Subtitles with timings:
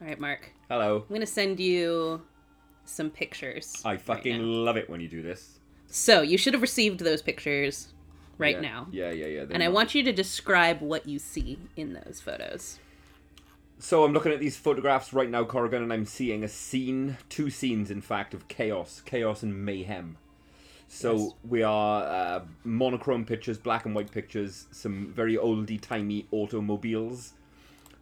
[0.00, 0.50] All right, Mark.
[0.68, 1.04] Hello.
[1.08, 2.22] I'm gonna send you
[2.84, 3.80] some pictures.
[3.84, 4.44] I fucking now.
[4.44, 5.58] love it when you do this.
[5.88, 7.92] So you should have received those pictures
[8.38, 8.60] right Yeah.
[8.60, 9.44] now, Yeah, yeah, yeah.
[9.50, 12.78] and I want you to describe what you see in those photos.
[13.78, 17.50] So I'm looking at these photographs right now, Corrigan, and I'm seeing a scene, two
[17.50, 20.16] scenes, in fact, of chaos, chaos and mayhem.
[20.88, 21.30] So Yes.
[21.48, 27.32] we are uh, monochrome pictures, black and white pictures, some very oldie timey automobiles.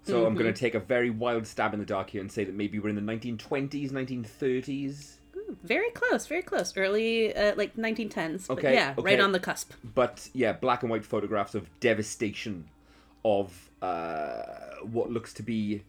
[0.04, 2.44] So I'm going to take a very wild stab in the dark here and say
[2.44, 5.14] that maybe we're in the 1920s, 1930s.
[5.36, 6.76] Ooh, very close, very close.
[6.76, 8.46] Early, uh, like 1910s.
[8.48, 9.72] But Okay, yeah, right on the cusp.
[9.94, 12.68] but yeah, black and white photographs of devastation
[13.24, 14.42] of uh,
[14.82, 15.82] what looks to be,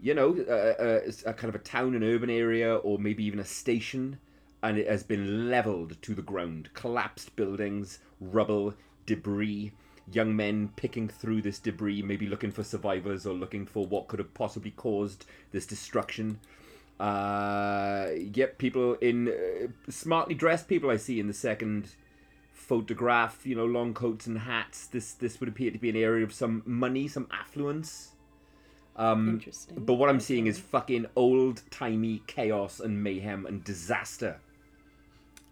[0.00, 3.38] you know, a, a, a kind of a town and urban area, or maybe even
[3.38, 4.18] a station,
[4.62, 6.70] and it has been leveled to the ground.
[6.74, 8.74] Collapsed buildings, rubble,
[9.06, 9.72] debris.
[10.12, 14.18] Young men picking through this debris, maybe looking for survivors or looking for what could
[14.18, 16.38] have possibly caused this destruction.
[17.00, 21.88] Uh, yep, people in uh, smartly dressed people I see in the second
[22.52, 24.86] photograph, you know, long coats and hats.
[24.86, 28.12] This this would appear to be an area of some money, some affluence.
[28.96, 29.76] Um, Interesting.
[29.84, 34.40] but what I'm seeing is fucking old timey chaos and mayhem and disaster.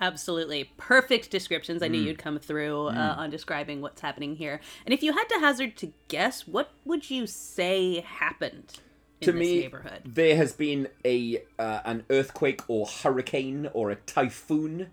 [0.03, 0.64] Absolutely.
[0.77, 1.81] Perfect descriptions.
[1.81, 1.92] I Mm.
[1.92, 4.61] knew you'd come through uh, on describing what's happening here.
[4.84, 8.81] And if you had to hazard to guess, what would you say happened
[9.20, 10.00] in to this me, neighborhood?
[10.05, 14.89] there has been a uh, an earthquake or hurricane or a typhoon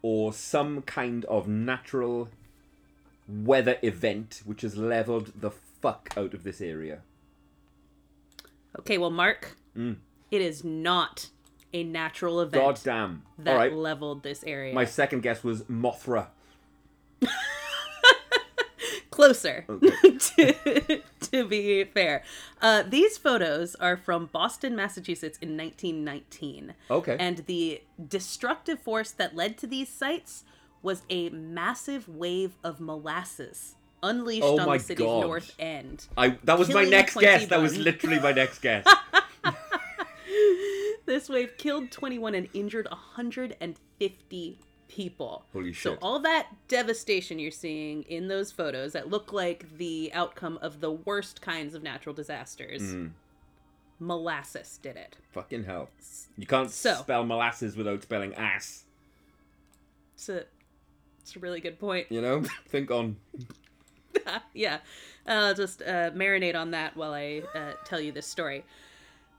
[0.00, 2.30] or some kind of natural
[3.28, 7.02] weather event which has leveled the fuck out of this area.
[8.78, 9.96] Okay, well, Mark, Mm.
[10.30, 11.28] it is not
[11.74, 13.22] a natural event God damn!
[13.38, 14.72] that right, leveled this area.
[14.72, 16.28] my second guess was Mothra.
[19.10, 19.64] Closer,
[20.18, 22.24] to, to be fair.
[22.60, 26.74] Uh, these photos are from Boston, Massachusetts in 1919.
[26.90, 27.16] Okay.
[27.20, 30.42] And the destructive force that led to these sites
[30.82, 35.22] was a massive wave of molasses unleashed Oh on the city's God.
[35.22, 36.06] north end.
[36.16, 37.46] I that was my next 20 guess.
[37.46, 38.84] That was literally my next guess.
[41.06, 45.44] This wave killed 21 and injured 150 people.
[45.52, 45.92] Holy shit.
[45.92, 50.80] So all that devastation you're seeing in those photos that look like the outcome of
[50.80, 53.10] the worst kinds of natural disasters, Mm.
[54.00, 55.16] molasses did it.
[55.32, 55.90] Fucking hell!
[56.36, 58.84] You can't So- spell molasses without spelling ass.
[60.14, 60.44] It's a,
[61.20, 62.06] it's a really good point.
[62.10, 63.16] You know, think on.
[64.54, 64.78] yeah.
[65.26, 68.64] I'll just uh, marinate on that while I uh, tell you this story.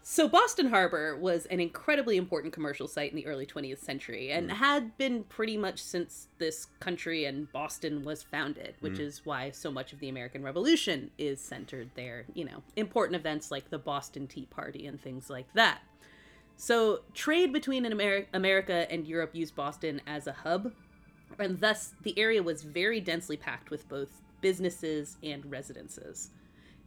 [0.07, 4.51] So, Boston Harbor was an incredibly important commercial site in the early 20th century and
[4.51, 4.53] mm.
[4.53, 8.99] had been pretty much since this country and Boston was founded, which mm.
[8.99, 12.25] is why so much of the American Revolution is centered there.
[12.35, 15.81] You know, important events like the Boston Tea Party and things like that.
[16.55, 20.71] So, trade between an Ameri- America and Europe used Boston as a hub,
[21.39, 26.29] and thus the area was very densely packed with both businesses and residences.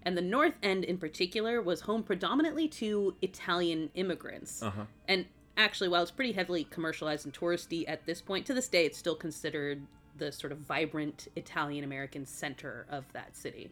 [0.08, 4.62] And the North End, in particular, was home predominantly to Italian immigrants.
[4.62, 4.84] Uh huh.
[5.06, 5.26] And
[5.58, 8.96] actually, while it's pretty heavily commercialized and touristy at this point, to this day, it's
[8.96, 9.82] still considered
[10.16, 13.70] the sort of vibrant Italian American center of that city.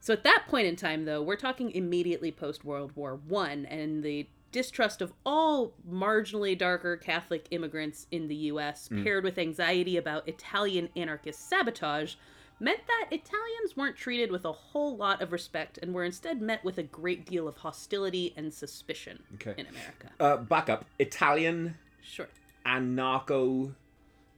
[0.00, 4.02] So at that point in time, though, we're talking immediately post World War One, and
[4.02, 10.26] the distrust of all marginally darker Catholic immigrants in the U.S., paired with anxiety about
[10.26, 12.14] Italian anarchist sabotage,
[12.60, 16.64] meant that Italians weren't treated with a whole lot of respect and were instead met
[16.64, 19.54] with a great deal of hostility and suspicion Okay.
[19.56, 20.10] in America.
[20.18, 20.84] Uh, back up.
[20.98, 22.28] Italian Sure.
[22.66, 23.74] anarcho.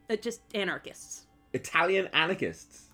[0.08, 1.26] Uh, just anarchists.
[1.52, 2.86] Italian anarchists.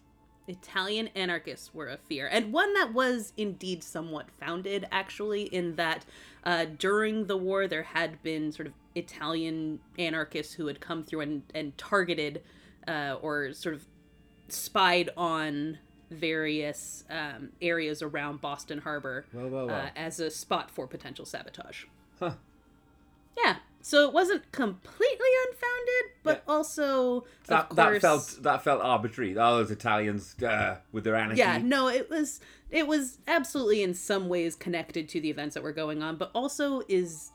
[0.49, 6.05] Italian anarchists were a fear, and one that was indeed somewhat founded, actually, in that
[6.45, 11.21] uh, during the war there had been sort of Italian anarchists who had come through
[11.23, 12.43] and, and targeted
[12.87, 13.85] uh, or sort of
[14.49, 15.79] spied on
[16.11, 19.87] various um, areas around Boston Harbor Well, well, well.
[19.87, 21.85] uh, as a spot for potential sabotage.
[22.21, 22.33] Huh.
[23.37, 26.53] Yeah, so it wasn't completely unfounded, but Yeah.
[26.55, 29.37] also That, of that felt that felt arbitrary.
[29.37, 31.41] All those Italians uh, with their anarchy.
[31.41, 35.63] yeah no it was it was absolutely in some ways connected to the events that
[35.63, 37.31] were going on but also is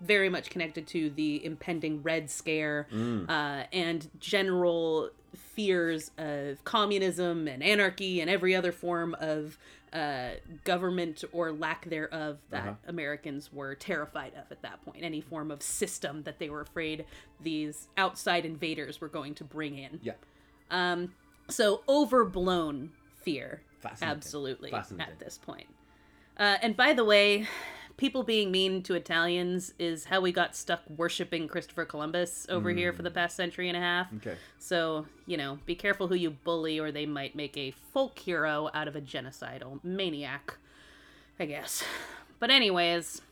[0.00, 3.28] very much connected to the impending red scare Mm.
[3.28, 5.10] uh, and general
[5.54, 9.58] fears of communism and anarchy and every other form of
[9.92, 10.30] uh,
[10.64, 12.74] government or lack thereof that Uh-huh.
[12.86, 14.98] Americans were terrified of at that point.
[15.02, 17.04] Any form of system that they were afraid
[17.40, 20.00] these outside invaders were going to bring in.
[20.02, 20.14] Yeah.
[20.70, 21.12] Um,
[21.48, 24.16] so overblown fear, Fascinating.
[24.16, 25.12] absolutely Fascinating.
[25.12, 25.66] at this point.
[26.38, 27.46] Uh, and by the way,
[27.96, 32.92] people being mean to Italians is how we got stuck worshiping Christopher Columbus over here
[32.92, 34.06] for the past century and a half.
[34.16, 34.36] Okay.
[34.58, 38.70] So, you know, be careful who you bully, or they might make a folk hero
[38.74, 40.58] out of a genocidal maniac,
[41.38, 41.84] I guess.
[42.38, 43.22] But, anyways,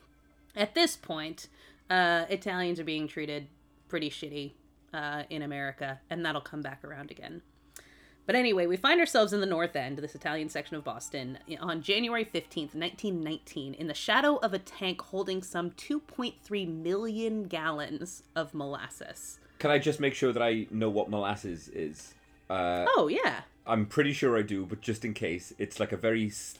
[0.55, 1.49] at this point,
[1.89, 3.49] uh, Italians are being treated
[3.89, 4.53] pretty shitty
[4.95, 7.43] uh, in America, and that'll come back around again.
[8.31, 11.83] But anyway, we find ourselves in the North End, this Italian section of Boston, on
[11.83, 18.55] January 15th, 1919, in the shadow of a tank holding some 2.3 million gallons of
[18.55, 19.41] molasses.
[19.59, 22.15] Can I just make sure that I know what molasses is?
[22.49, 23.41] Uh, Oh, yeah.
[23.67, 26.55] I'm pretty sure I do, but just in case, it's like a very s-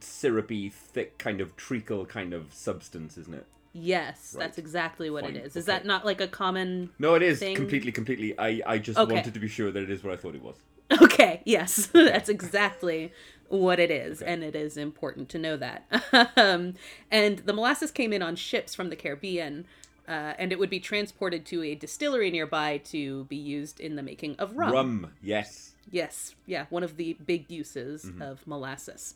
[0.00, 3.44] syrupy, thick kind of treacle kind of substance, isn't it?
[3.74, 4.46] Yes, Right.
[4.46, 5.54] that's exactly what Fine, it is.
[5.54, 5.76] Is okay.
[5.78, 6.90] that not like a common.
[6.98, 7.54] No, it is Thing.
[7.54, 8.36] completely, completely.
[8.38, 9.12] I, I just Okay.
[9.14, 10.56] wanted to be sure that it is what I thought it was.
[11.02, 13.12] Okay, yes, that's exactly
[13.48, 15.84] what it is, and it is important to know that.
[16.36, 16.74] um,
[17.10, 19.66] and the molasses came in on ships from the Caribbean,
[20.08, 24.02] uh, and it would be transported to a distillery nearby to be used in the
[24.02, 24.72] making of rum.
[24.72, 25.74] Rum, yes.
[25.90, 29.14] Yes, yeah, one of the big uses of molasses.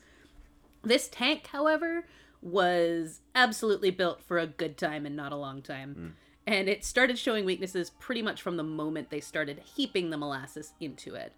[0.83, 2.05] This tank, however,
[2.41, 6.15] was absolutely built for a good time and not a long time.
[6.47, 10.73] And it started showing weaknesses pretty much from the moment they started heaping the molasses
[10.79, 11.33] into it.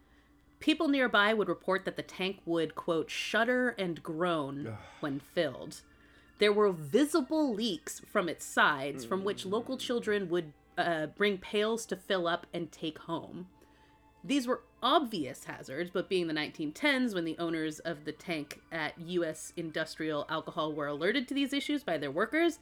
[0.59, 4.63] People nearby would report that the tank would, quote, shudder and groan
[5.01, 5.81] when filled.
[6.39, 11.86] There were visible leaks from its sides from which local children would uh, bring pails
[11.88, 13.48] to fill up and take home.
[14.24, 19.00] These were obvious hazards, but being the 1910s, when the owners of the tank at
[19.00, 19.53] U.S.
[19.57, 22.60] Industrial Alcohol were alerted to these issues by their workers,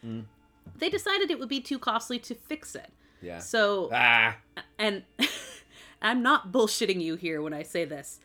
[0.78, 2.92] they decided it would be too costly to fix it.
[3.22, 3.40] Yeah.
[3.40, 4.36] So, Ah,
[4.78, 5.04] and
[6.06, 8.20] I'm not bullshitting you here when I say this.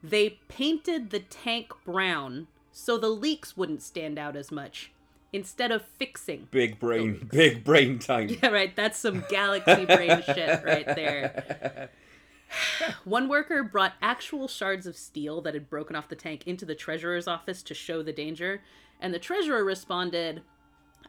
[0.00, 4.92] They painted the tank brown so the leaks wouldn't stand out as much
[5.32, 6.46] instead of fixing.
[6.52, 8.28] big brain, big brain time.
[8.28, 8.76] Yeah, right.
[8.76, 11.90] That's some galaxy brain shit right there.
[13.04, 16.76] One worker brought actual shards of steel that had broken off the tank into the
[16.76, 18.62] treasurer's office to show the danger,
[19.00, 20.42] and the treasurer responded,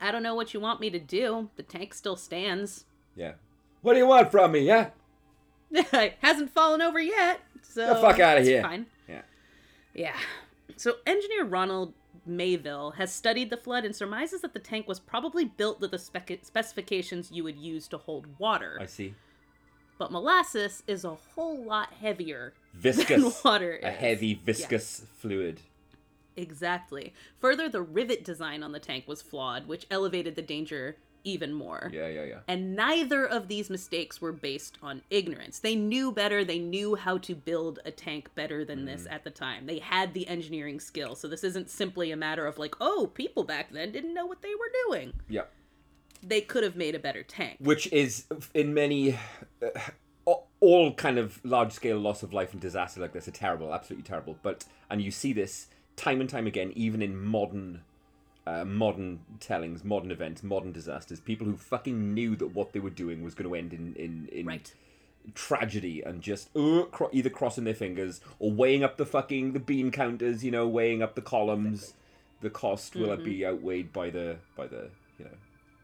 [0.02, 1.52] I don't know what you want me to do.
[1.58, 2.86] The tank still stands.
[3.16, 3.34] Yeah.
[3.84, 4.90] What do you want from me, yeah?
[6.22, 7.42] Hasn't fallen over yet.
[7.62, 8.62] So The fuck outta it's here.
[8.62, 8.86] Fine.
[9.08, 9.22] Yeah.
[9.94, 10.16] Yeah.
[10.76, 11.94] So engineer Ronald
[12.26, 16.00] Mayville has studied the flood and surmises that the tank was probably built with the
[16.00, 18.78] spec- specifications you would use to hold water.
[18.82, 19.14] I see.
[19.98, 23.08] But molasses is a whole lot heavier Viscous.
[23.24, 25.62] than water A heavy, viscous fluid.
[26.36, 27.14] Exactly.
[27.40, 30.96] Further, the rivet design on the tank was flawed, which elevated the danger
[31.28, 31.92] even more.
[31.94, 32.40] Yeah, yeah, yeah.
[32.48, 35.60] And neither of these mistakes were based on ignorance.
[35.60, 36.46] They knew better.
[36.46, 39.12] They knew how to build a tank better than this Mm.
[39.12, 39.66] at the time.
[39.66, 41.16] They had the engineering skill.
[41.16, 44.42] So this isn't simply a matter of like, oh, people back then didn't know what
[44.42, 45.14] they were doing.
[45.28, 45.44] Yeah.
[46.24, 47.58] They could have made a better tank.
[47.60, 49.20] Which is, in many,
[49.62, 53.74] uh, all kind of large scale loss of life and disaster like this are terrible,
[53.74, 54.38] absolutely terrible.
[54.42, 57.82] But, and you see this time and time again, even in modern.
[58.48, 61.20] Uh, modern tellings, modern events, modern disasters.
[61.20, 64.14] People who fucking knew that what they were doing was going to end in in,
[64.32, 64.74] in Right.
[65.36, 69.60] tragedy and just uh, cro- either crossing their fingers or weighing up the fucking the
[69.60, 71.94] bean counters, you know, weighing up the columns.
[72.42, 73.22] The cost will Mm-hmm.
[73.22, 75.32] it be outweighed by the by the you know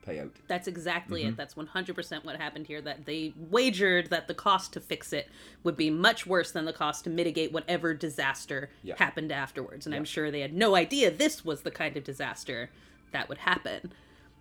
[0.05, 0.29] payout?
[0.47, 1.29] That's exactly Mm-hmm.
[1.29, 1.37] it.
[1.37, 2.81] That's 100% what happened here.
[2.81, 5.29] That they wagered that the cost to fix it
[5.63, 8.95] would be much worse than the cost to mitigate whatever disaster Yeah.
[8.97, 9.85] happened afterwards.
[9.85, 12.69] And I'm sure they had no idea this was the kind of disaster
[13.11, 13.91] that would happen.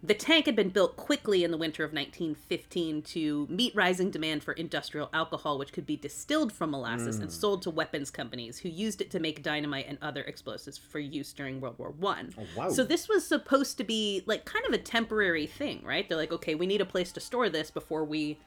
[0.05, 4.43] The tank had been built quickly in the winter of 1915 to meet rising demand
[4.43, 7.23] for industrial alcohol, which could be distilled from molasses Mm.
[7.23, 10.99] and sold to weapons companies who used it to make dynamite and other explosives for
[10.99, 12.35] use during World War One.
[12.37, 12.69] Oh, wow.
[12.71, 16.09] So this was supposed to be like kind of a temporary thing, right?
[16.09, 18.39] They're like, okay, we need a place to store this before we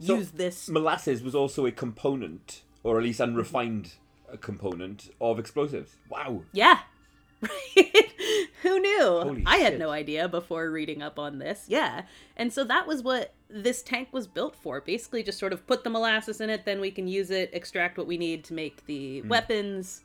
[0.00, 0.68] So, use this.
[0.68, 3.92] Molasses was also a component, or at least unrefined
[4.40, 5.94] component of explosives.
[6.08, 6.42] Wow.
[6.52, 6.80] Yeah.
[7.76, 8.12] Right?
[8.62, 9.00] Who knew?
[9.22, 11.66] Holy I had no idea before reading up on this.
[11.68, 12.02] Yeah.
[12.36, 14.80] And so that was what this tank was built for.
[14.80, 17.98] Basically, just sort of put the molasses in it, then we can use it, extract
[17.98, 19.28] what we need to make the Hmm.
[19.28, 20.02] weapons,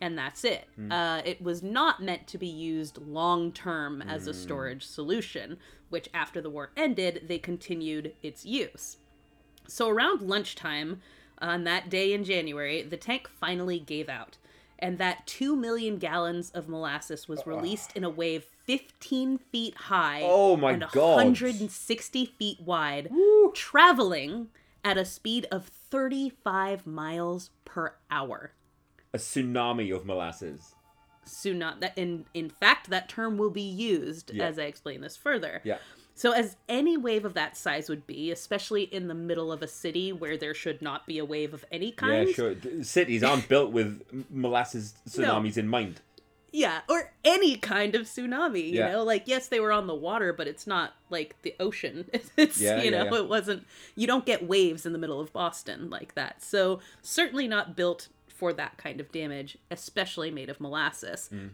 [0.00, 0.66] and that's it.
[0.90, 4.30] Uh, it was not meant to be used long term as Hmm.
[4.30, 8.96] a storage solution, which after the war ended, they continued its use.
[9.66, 11.00] So around lunchtime
[11.38, 14.36] on that day in January, the tank finally gave out.
[14.82, 20.20] And that 2 million gallons of molasses was released in a wave 15 feet high
[20.24, 21.16] Oh my and God.
[21.16, 23.10] 160 feet wide,
[23.54, 24.48] traveling
[24.84, 28.52] at a speed of 35 miles per hour.
[29.12, 30.74] A tsunami of molasses.
[31.26, 31.80] tsunami.
[31.80, 34.44] That in in fact, that term will be used Yeah.
[34.46, 35.60] as I explain this further.
[35.64, 35.78] Yeah.
[36.14, 39.66] So, as any wave of that size would be, especially in the middle of a
[39.68, 42.28] city where there should not be a wave of any kind.
[42.28, 42.54] Yeah, sure.
[42.82, 46.00] Cities aren't built with molasses tsunamis in mind.
[46.52, 48.90] Yeah, or any kind of tsunami, you Yeah.
[48.90, 49.04] know?
[49.04, 52.06] Like, yes, they were on the water, but it's not like the ocean.
[52.36, 55.32] It's, Yeah, you yeah, know, it wasn't, you don't get waves in the middle of
[55.32, 56.42] Boston like that.
[56.42, 61.30] So, certainly not built for that kind of damage, especially made of molasses.
[61.32, 61.50] Mm.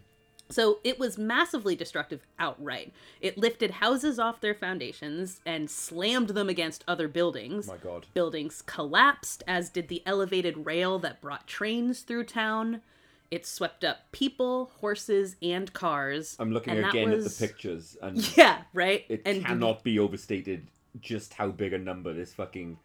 [0.48, 2.92] So, it was massively destructive outright.
[3.20, 7.66] It lifted houses off their foundations and slammed them against other buildings.
[7.66, 8.06] My God.
[8.14, 12.80] Buildings collapsed, as did the elevated rail that brought trains through town.
[13.28, 16.36] It swept up people, horses, and cars.
[16.38, 19.04] I'm looking and again was- at the pictures, and Yeah, right.
[19.08, 20.68] it and cannot be overstated
[21.00, 22.78] just how big a number this fucking.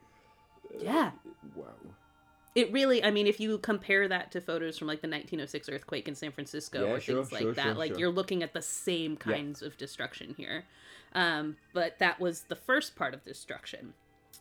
[0.73, 1.11] Uh, yeah,
[1.55, 1.65] Wow.
[2.55, 3.03] It really.
[3.03, 6.31] I mean, if you compare that to photos from like the 1906 earthquake in San
[6.31, 9.15] Francisco Yeah, or sure, things like sure, that, sure, like you're looking at the same
[9.15, 10.65] kinds of destruction here.
[11.13, 13.93] Um, but that was the first part of destruction.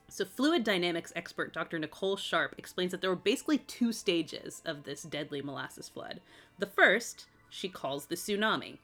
[0.09, 1.79] So, fluid dynamics expert Dr.
[1.79, 6.21] Nicole Sharp explains that there were basically two stages of this deadly molasses flood.
[6.59, 8.79] The first, she calls the tsunami.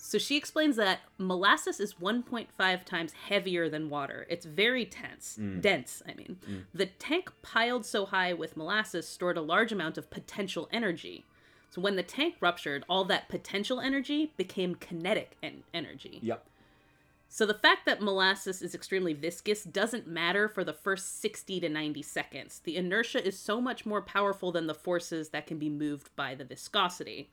[0.00, 4.26] So, she explains that molasses is 1.5 times heavier than water.
[4.30, 5.60] It's very tense, mm.
[5.60, 6.38] dense, I mean.
[6.48, 6.64] Mm.
[6.72, 11.24] The tank piled so high with molasses stored a large amount of potential energy.
[11.70, 16.20] So, when the tank ruptured, all that potential energy became kinetic en- energy.
[16.22, 16.46] Yep.
[17.28, 21.68] So the fact that molasses is extremely viscous doesn't matter for the first 60 to
[21.68, 22.60] 90 seconds.
[22.64, 26.34] The inertia is so much more powerful than the forces that can be moved by
[26.34, 27.30] the viscosity.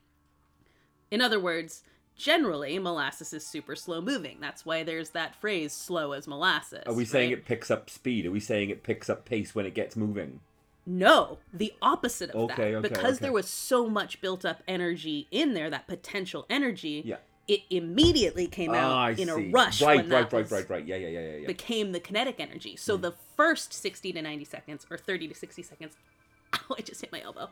[1.10, 1.82] In other words,
[2.16, 4.38] generally molasses is super slow moving.
[4.40, 6.82] That's why there's that phrase slow as molasses.
[6.86, 7.38] Are we saying right?
[7.38, 8.26] it picks up speed?
[8.26, 10.40] Are we saying it picks up pace when it gets moving?
[10.86, 12.78] No, the opposite of Okay, that.
[12.78, 13.24] okay, because okay.
[13.24, 17.16] there was so much built up energy in there, that potential energy, Yeah.
[17.48, 19.50] it immediately came out Ah, I in a see.
[19.50, 20.86] rush Right, when right, that right, right, right.
[20.86, 22.76] Yeah, yeah, yeah, yeah, became the kinetic energy.
[22.76, 25.96] So the first 60 to 90 seconds, or 30 to 60 seconds,
[26.54, 27.50] ow, I just hit my elbow.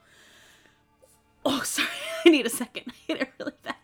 [1.45, 1.89] Oh, sorry.
[2.25, 2.85] I need a second.
[2.89, 3.75] I hit it really bad.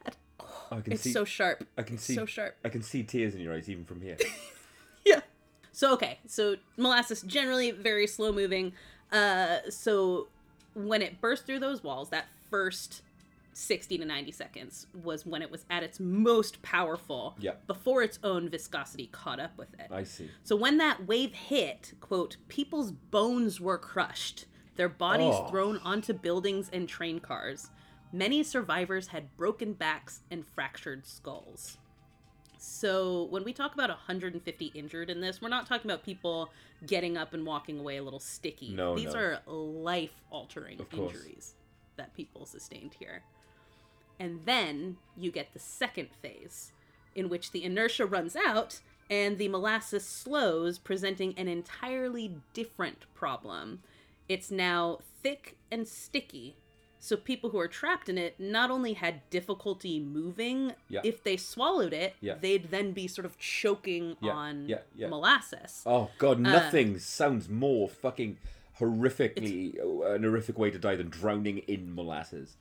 [0.71, 1.13] I can It's see.
[1.13, 1.67] so sharp.
[1.77, 2.15] I can see.
[2.15, 2.57] So sharp.
[2.65, 4.17] I can see tears in your eyes even from here.
[5.05, 5.21] Yeah.
[5.73, 6.19] So, okay.
[6.27, 8.73] So molasses generally very slow moving.
[9.11, 10.29] Uh, so
[10.75, 13.01] when it burst through those walls, that first
[13.55, 17.67] 60 to 90 seconds was when it was at its most powerful Yep.
[17.67, 19.89] before its own viscosity caught up with it.
[19.91, 20.31] I see.
[20.45, 24.45] So when that wave hit, quote, people's bones were crushed,
[24.77, 25.49] their bodies Oh.
[25.49, 27.71] thrown onto buildings and train cars.
[28.13, 31.79] Many survivors had broken backs and fractured skulls.
[32.59, 36.51] So when we talk about 150 injured in this, we're not talking about people
[36.87, 38.71] getting up and walking away a little sticky.
[38.71, 39.19] No, These no.
[39.21, 41.55] are life-altering injuries
[41.97, 43.23] that people sustained here.
[44.19, 46.73] And then you get the second phase,
[47.15, 53.83] in which the inertia runs out and the molasses slows, presenting an entirely different problem.
[54.29, 56.57] It's now thick and sticky.
[57.03, 61.01] So people who are trapped in it not only had difficulty moving, Yeah.
[61.03, 62.35] if they swallowed it, Yeah.
[62.35, 65.09] they'd then be sort of choking Yeah, on yeah, yeah.
[65.09, 65.83] molasses.
[65.87, 68.37] Oh God, Uh, nothing sounds more fucking
[68.79, 69.79] horrifically
[70.15, 72.57] an horrific way to die than drowning in molasses.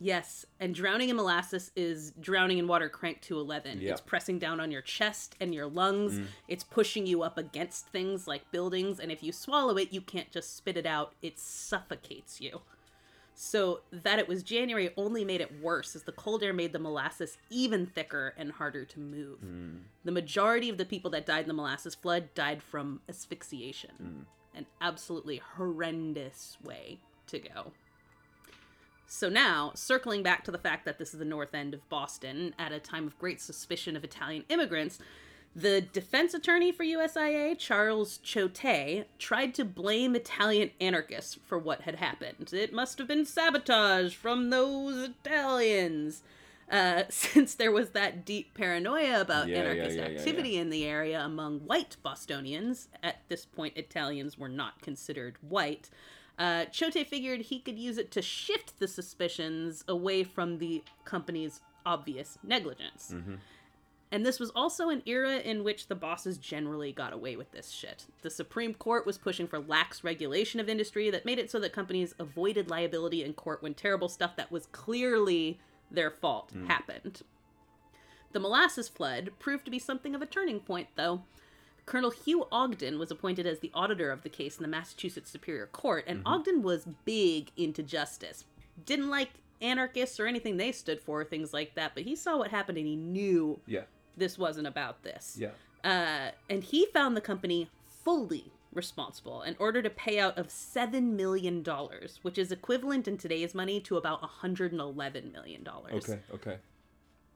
[0.00, 3.80] Yes, and drowning in molasses is drowning in water cranked to 11.
[3.80, 3.92] Yeah.
[3.92, 6.20] It's pressing down on your chest and your lungs.
[6.46, 10.30] It's pushing you up against things like buildings, and if you swallow it, you can't
[10.30, 11.14] just spit it out.
[11.20, 12.60] It suffocates you.
[13.40, 16.80] So, that it was January only made it worse as the cold air made the
[16.80, 19.38] molasses even thicker and harder to move.
[19.38, 19.76] Hmm.
[20.04, 23.92] The majority of the people that died in the molasses flood died from asphyxiation.
[23.96, 24.58] Hmm.
[24.58, 27.70] An absolutely horrendous way to go.
[29.06, 32.56] So now, circling back to the fact that this is the north end of Boston
[32.58, 34.98] at a time of great suspicion of Italian immigrants,
[35.58, 41.96] the defense attorney for USIA, Charles Choate, tried to blame Italian anarchists for what had
[41.96, 42.52] happened.
[42.52, 46.22] It must have been sabotage from those Italians.
[46.70, 50.84] Uh, since there was that deep paranoia about Yeah, anarchist yeah, yeah, activity in the
[50.84, 55.90] area among white Bostonians, at this point, Italians were not considered white.
[56.38, 61.62] Uh, Choate figured he could use it to shift the suspicions away from the company's
[61.84, 63.12] obvious negligence.
[64.10, 67.70] And this was also an era in which the bosses generally got away with this
[67.70, 68.06] shit.
[68.22, 71.74] The Supreme Court was pushing for lax regulation of industry that made it so that
[71.74, 75.58] companies avoided liability in court when terrible stuff that was clearly
[75.90, 76.66] their fault hmm.
[76.66, 77.22] happened.
[78.32, 81.22] The molasses flood proved to be something of a turning point, though.
[81.84, 85.66] Colonel Hugh Ogden was appointed as the auditor of the case in the Massachusetts Superior
[85.66, 86.28] Court, and mm-hmm.
[86.28, 88.44] Ogden was big into justice.
[88.84, 91.92] Didn't like anarchists or anything they stood for, things like that.
[91.94, 93.82] But he saw what happened and he knew Yeah.
[94.18, 95.36] This wasn't about this.
[95.38, 95.50] Yeah.
[95.84, 97.70] Uh, and he found the company
[98.04, 101.64] fully responsible and ordered a payout of $7 million,
[102.22, 105.68] which is equivalent in today's money to about $111 million.
[105.92, 106.18] Okay.
[106.34, 106.56] Okay.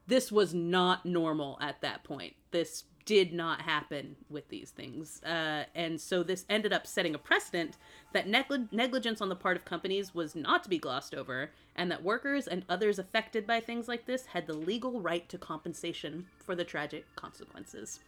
[0.05, 2.33] This was not normal at that point.
[2.51, 5.21] This did not happen with these things.
[5.23, 7.77] Uh, and so this ended up setting a precedent
[8.13, 11.91] that negli- negligence on the part of companies was not to be glossed over, and
[11.91, 16.25] that workers and others affected by things like this had the legal right to compensation
[16.45, 17.99] for the tragic consequences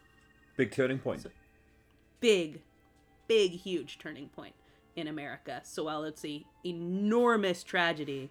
[0.56, 1.26] Big turning point.
[2.22, 2.62] big,
[3.28, 4.56] big, huge turning point
[4.96, 5.60] in America.
[5.64, 8.30] So while it's a enormous tragedy,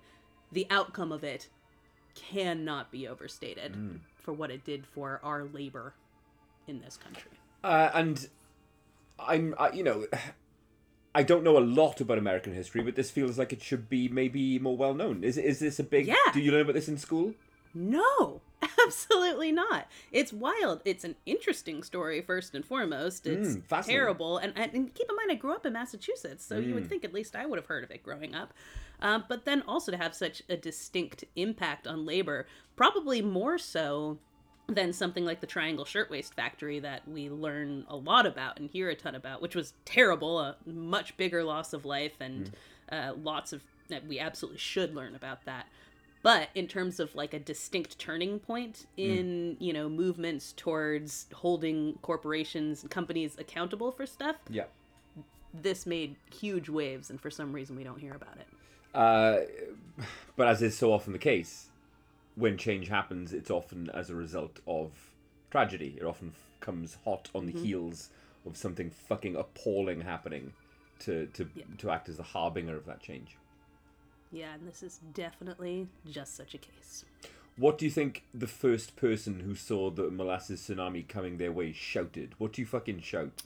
[0.50, 1.50] the outcome of it
[2.14, 5.94] cannot be overstated for what it did for our labor
[6.66, 7.30] in this country.
[7.62, 8.28] Uh, and
[9.18, 10.06] I'm, uh, you know,
[11.14, 14.08] I don't know a lot about American history, but this feels like it should be
[14.08, 15.22] maybe more well known.
[15.22, 16.06] Is is this a big?
[16.08, 16.14] Yeah.
[16.32, 17.34] Do you learn about this in school?
[17.72, 18.40] No,
[18.86, 19.86] absolutely not.
[20.12, 20.80] It's wild.
[20.84, 23.26] It's an interesting story first and foremost.
[23.26, 26.58] It's Mm, terrible, and, and and keep in mind, I grew up in Massachusetts, so
[26.58, 28.52] you would think at least I would have heard of it growing up.
[29.00, 34.18] Um, but then also to have such a distinct impact on labor, probably more so
[34.68, 38.88] than something like the Triangle Shirtwaist Factory that we learn a lot about and hear
[38.88, 42.50] a ton about, which was terrible, a much bigger loss of life, and
[42.90, 45.66] uh, lots of that we absolutely should learn about that.
[46.22, 51.98] But in terms of like a distinct turning point in you know movements towards holding
[52.00, 54.64] corporations and companies accountable for stuff, Yeah.
[55.52, 58.46] this made huge waves, and for some reason we don't hear about it.
[58.94, 59.40] Uh,
[60.36, 61.68] but as is so often the case,
[62.36, 64.90] when change happens, it's often as a result of
[65.50, 65.96] tragedy.
[65.98, 67.64] It often f- comes hot on the mm-hmm.
[67.64, 68.10] heels
[68.46, 70.52] of something fucking appalling happening
[71.00, 71.64] to to Yeah.
[71.78, 73.36] to act as the harbinger of that change.
[74.32, 77.04] Yeah, and this is definitely just such a case.
[77.56, 81.72] What do you think the first person who saw the molasses tsunami coming their way
[81.72, 82.34] shouted?
[82.38, 83.44] What do you fucking shout?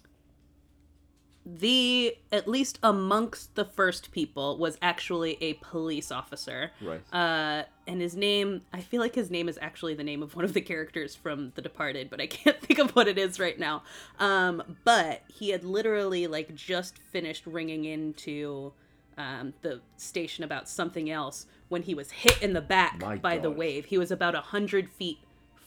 [1.50, 6.72] The at least amongst the first people was actually a police officer.
[6.82, 7.00] Right.
[7.12, 10.44] Uh, and his name, I feel like his name is actually the name of one
[10.44, 13.58] of the characters from The Departed, but I can't think of what it is right
[13.58, 13.82] now.
[14.18, 18.72] Um, but he had literally like just finished ringing into
[19.16, 23.38] um, the station about something else when he was hit in the back My by
[23.38, 23.87] the wave.
[23.87, 25.18] He was about a hundred feet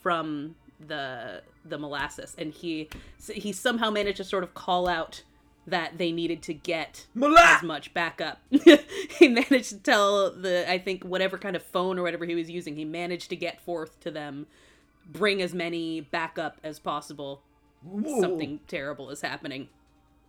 [0.01, 2.89] from the the molasses, and he
[3.33, 5.23] he somehow managed to sort of call out
[5.71, 7.07] that they needed to get
[7.37, 8.39] as much backup.
[8.49, 12.49] he managed to tell the I think whatever kind of phone or whatever he was
[12.49, 14.47] using, he managed to get forth to them,
[15.05, 17.41] bring as many backup as possible.
[17.83, 19.69] Something terrible is happening.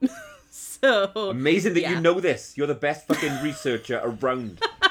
[0.50, 1.90] so Amazing that yeah.
[1.90, 2.56] you know this.
[2.56, 4.62] You're the best fucking researcher around.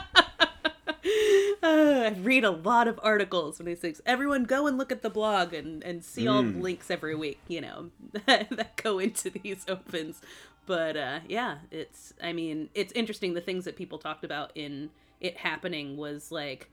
[1.64, 1.68] Uh,
[2.16, 4.02] I read a lot of articles and these things.
[4.06, 7.40] Everyone go and look at the blog and, and see all the links every week,
[7.48, 7.90] you know,
[8.26, 10.22] that go into these opens.
[10.66, 13.34] But uh, yeah, it's, I mean, it's interesting.
[13.34, 16.70] The things that people talked about in it happening was like,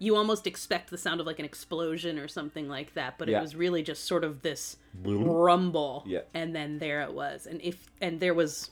[0.00, 3.38] you almost expect the sound of like an explosion or something like that, but Yeah.
[3.38, 5.24] it was really just sort of this Boom.
[5.24, 6.04] rumble.
[6.06, 6.20] Yeah.
[6.34, 7.46] And then there it was.
[7.46, 8.70] And if, and there was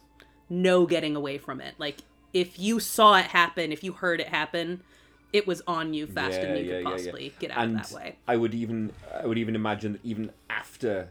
[0.48, 1.74] no getting away from it.
[1.78, 1.98] Like,
[2.32, 4.82] if you saw it happen, if you heard it happen,
[5.32, 8.16] it was on you faster than you could possibly get out and of that way.
[8.26, 11.10] I would even I would even imagine that even after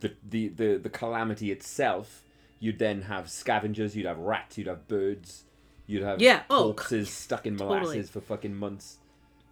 [0.00, 2.22] the, the the the calamity itself,
[2.60, 5.44] you'd then have scavengers, you'd have rats, you'd have birds,
[5.86, 7.80] you'd have Yeah, oh, corpses stuck in totally.
[7.80, 8.98] molasses for fucking months.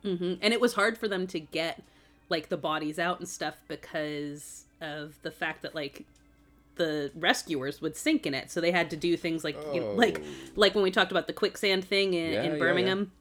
[0.03, 1.83] hmm And it was hard for them to get
[2.29, 6.05] like the bodies out and stuff because of the fact that like
[6.77, 9.93] the rescuers would sink in it, so they had to do things like you know,
[9.95, 10.21] like
[10.57, 12.33] like when we talked about the quicksand thing in, Oh.
[12.35, 12.59] Yeah, yeah, in yeah.
[12.59, 13.12] Birmingham.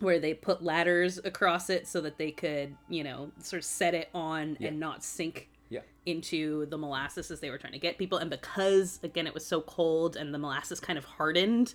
[0.00, 3.94] Where they put ladders across it so that they could, you know, sort of set
[3.94, 5.80] it on and not sink Yeah.
[6.04, 8.18] into the molasses as they were trying to get people.
[8.18, 11.74] And because, again, it was so cold and the molasses kind of hardened,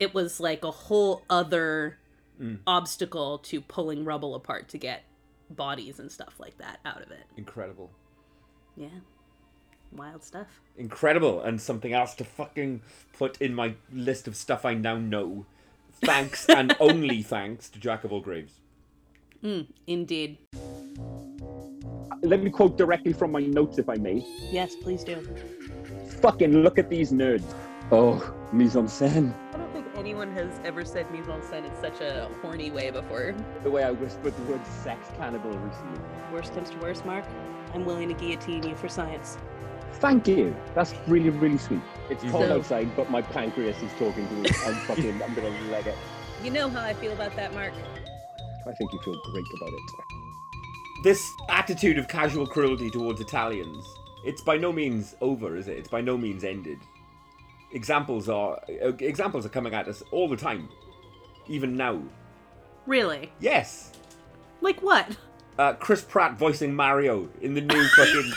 [0.00, 1.98] it was like a whole other
[2.40, 2.58] mm.
[2.66, 5.04] obstacle to pulling rubble apart to get
[5.50, 7.24] bodies and stuff like that out of it.
[7.36, 7.90] Incredible.
[8.76, 8.88] Yeah.
[9.92, 10.60] Wild stuff.
[10.76, 11.40] Incredible.
[11.40, 12.82] And something else to fucking
[13.16, 15.46] put in my list of stuff I now know.
[16.04, 18.60] Thanks and only thanks to Jack of all graves.
[19.40, 20.38] Hmm, indeed.
[22.22, 24.24] Let me quote directly from my notes, if I may.
[24.50, 25.26] Yes, please do.
[26.20, 27.54] Fucking look at these nerds.
[27.92, 29.32] Oh, mise en scène.
[29.52, 32.90] I don't think anyone has ever said mise en scène in such a horny way
[32.90, 33.34] before.
[33.62, 36.00] The way I whispered the word sex cannibal recently.
[36.32, 37.24] Worst comes to worst, Mark.
[37.74, 39.38] I'm willing to guillotine you for science.
[39.98, 40.54] Thank you.
[40.74, 41.80] That's really, really sweet.
[42.10, 44.50] It's cold So- outside, but my pancreas is talking to me.
[44.66, 45.96] I'm fucking, I'm gonna leg it.
[46.44, 47.72] You know how I feel about that, Mark.
[48.66, 49.80] I think you feel great about it.
[51.02, 53.84] This attitude of casual cruelty towards Italians,
[54.24, 55.78] it's by no means over, is it?
[55.78, 56.78] It's by no means ended.
[57.72, 60.68] Examples are uh, examples are coming at us all the time,
[61.48, 62.00] even now.
[62.86, 63.32] Really?
[63.40, 63.92] Yes,
[64.60, 65.16] Like what?
[65.58, 68.32] uh, Chris Pratt voicing Mario in the new fucking.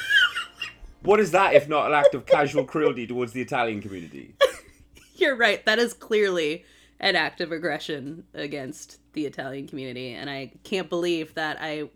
[1.02, 4.36] What is that if not an act of casual cruelty towards the Italian community?
[5.16, 5.64] You're right.
[5.66, 6.66] That is clearly
[7.00, 11.90] an act of aggression against the Italian community, and I can't believe that I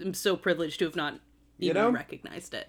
[0.00, 1.14] am so privileged to have not
[1.58, 1.90] You even know?
[1.90, 2.68] recognized it.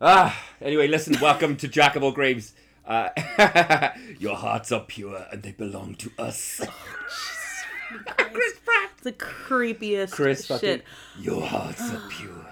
[0.00, 2.54] Ah, anyway, listen, welcome to Jack of all graves.
[2.84, 3.10] Uh,
[4.18, 6.60] your hearts are pure and they belong to us.
[8.18, 8.90] Chris Pratt.
[9.02, 10.60] The creepiest Chris fucking.
[10.68, 10.84] shit.
[11.20, 12.46] Your hearts are pure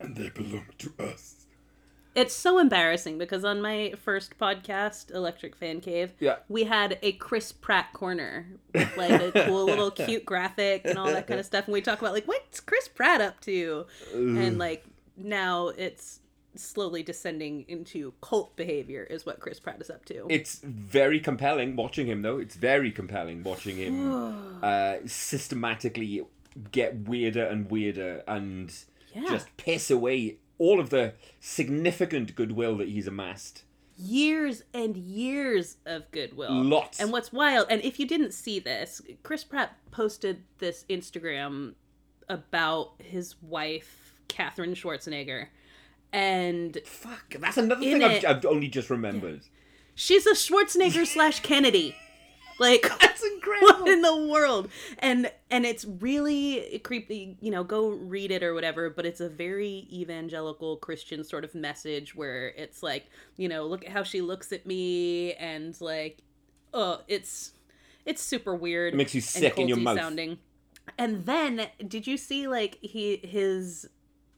[0.00, 1.41] and they belong to us.
[2.14, 6.36] It's so embarrassing because on my first podcast, Electric Fan Cave, Yeah.
[6.48, 11.06] we had a Chris Pratt corner, with, like a cool little cute graphic and all
[11.06, 14.58] that kind of stuff, and we talk about like what's Chris Pratt up to, and
[14.58, 14.84] like
[15.16, 16.20] now it's
[16.54, 20.26] slowly descending into cult behavior is what Chris Pratt is up to.
[20.28, 22.36] It's very compelling watching him, though.
[22.36, 26.26] It's very compelling watching him uh, systematically
[26.70, 28.70] get weirder and weirder and
[29.14, 29.24] Yeah.
[29.30, 33.64] just piss away all of the significant goodwill that he's amassed.
[33.98, 36.52] years and years of goodwill.
[36.64, 36.98] Lots.
[37.00, 41.74] And what's wild, and if you didn't see this, Chris Pratt posted this Instagram
[42.28, 45.48] about his wife, Katherine Schwarzenegger.
[46.12, 49.42] And Fuck, that's another In thing I've, it- I've only just remembered.
[49.94, 51.94] she's a Schwarzenegger slash Kennedy.
[52.62, 53.80] Like That's incredible.
[53.80, 54.68] what in the world?
[55.00, 59.28] And and it's really creepy, you know, go read it or whatever, but it's a
[59.28, 64.20] very evangelical Christian sort of message where it's like, you know, look at how she
[64.20, 66.22] looks at me and like
[66.72, 67.52] oh, it's
[68.06, 68.94] it's super weird.
[68.94, 69.98] It makes you sick in your mouth.
[69.98, 70.38] sounding.
[70.98, 73.88] And then did you see like he his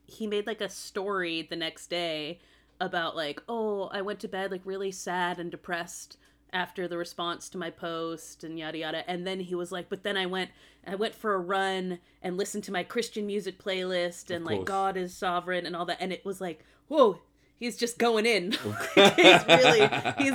[0.07, 2.41] he made like a story the next day
[2.81, 6.17] about like, oh, I went to bed like really sad and depressed
[6.55, 9.11] after the response to my post and yada yada.
[9.11, 10.51] And then he was like, but then I went
[10.87, 14.65] I went for a run and listened to my Christian music playlist and like.
[14.65, 15.99] God is sovereign and all that.
[16.01, 17.19] And it was like, whoa,
[17.59, 18.53] he's just going in.
[18.95, 20.35] he's really he's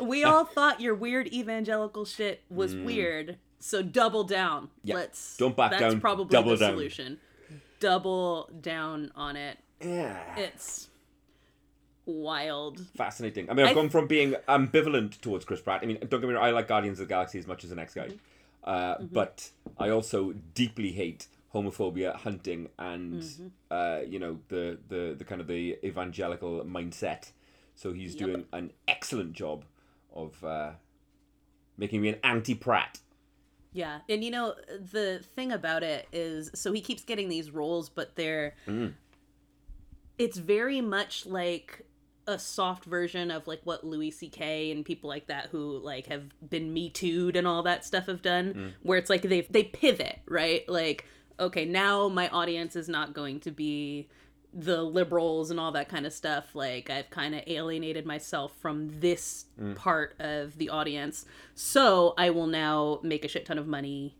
[0.00, 3.36] we all thought your weird evangelical shit was weird.
[3.58, 4.64] So double down.
[4.64, 4.68] Mm.
[4.84, 4.94] Yeah.
[4.94, 6.70] Let's Don't back that's down, probably double the down.
[6.70, 7.18] solution.
[7.80, 9.58] Double down on it.
[9.80, 10.18] yeah.
[10.36, 10.88] It's
[12.08, 12.80] wild.
[12.96, 13.48] Fascinating.
[13.50, 15.80] I mean, I've I- gone from being ambivalent towards Chris Pratt.
[15.82, 17.70] I mean, don't get me wrong, I like Guardians of the Galaxy as much as
[17.70, 18.08] the next guy.
[18.64, 19.06] Uh, Mm-hmm.
[19.12, 23.46] But I also deeply hate homophobia, hunting, and Mm-hmm.
[23.70, 27.30] uh, you know the, the the kind of the evangelical mindset.
[27.76, 28.26] So he's Yep.
[28.26, 29.64] doing an excellent job
[30.12, 30.72] of uh,
[31.76, 32.98] making me an anti-Pratt.
[33.72, 34.00] Yeah.
[34.08, 34.54] And you know,
[34.92, 38.94] the thing about it is so he keeps getting these roles, but they're Mm.
[40.18, 41.86] it's very much like
[42.28, 44.70] a soft version of like what Louis C.K.
[44.70, 48.22] and people like that who like have been me too'd and all that stuff have
[48.22, 48.72] done, Mm.
[48.82, 50.68] where it's like they they pivot, right?
[50.68, 51.06] Like,
[51.40, 54.08] okay, now my audience is not going to be
[54.54, 56.54] the liberals and all that kind of stuff.
[56.54, 59.74] Like I've kind of alienated myself from this Mm.
[59.76, 61.26] part of the audience.
[61.54, 64.14] So I will now make a shit ton of money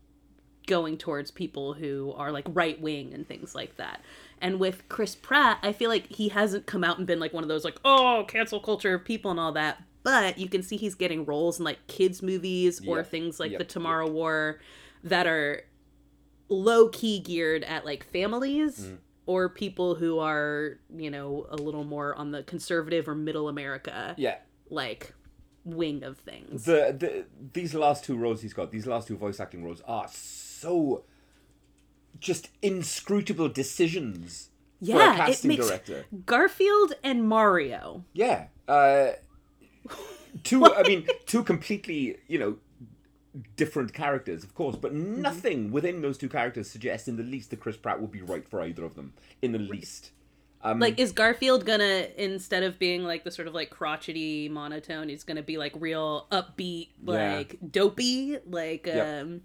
[0.67, 4.01] going towards people who are like right wing and things like that.
[4.41, 7.43] And with Chris Pratt, I feel like he hasn't come out and been like one
[7.43, 9.83] of those like, oh, cancel culture people and all that.
[10.03, 13.07] But you can see he's getting roles in like kids' movies or Yep.
[13.11, 13.59] things like Yep.
[13.59, 14.59] The Tomorrow War
[15.03, 15.63] that are
[16.47, 18.97] low key geared at like families Mm.
[19.25, 24.15] or people who are, you know, a little more on the conservative or middle America
[24.17, 24.37] Yeah.
[24.69, 25.13] like
[25.65, 26.65] wing of things.
[26.65, 30.07] The, the these last two roles he's got, these last two voice acting roles, are
[30.09, 31.03] so
[32.19, 34.49] just inscrutable decisions
[34.83, 36.05] for a yeah, it casting makes director.
[36.25, 38.03] Garfield and Mario.
[38.13, 38.47] Yeah.
[38.67, 39.11] Uh,
[40.43, 42.57] two, I mean, two completely, you know,
[43.55, 45.21] different characters, of course, but Mm-hmm.
[45.21, 48.47] nothing within those two characters suggests in the least that Chris Pratt would be right
[48.47, 49.13] for either of them.
[49.41, 50.11] In the least.
[50.61, 55.07] Um, Like, is Garfield gonna instead of being like the sort of like crotchety monotone,
[55.09, 57.35] he's gonna be like real upbeat, Yeah.
[57.37, 59.23] like dopey, like Yep.
[59.23, 59.41] um,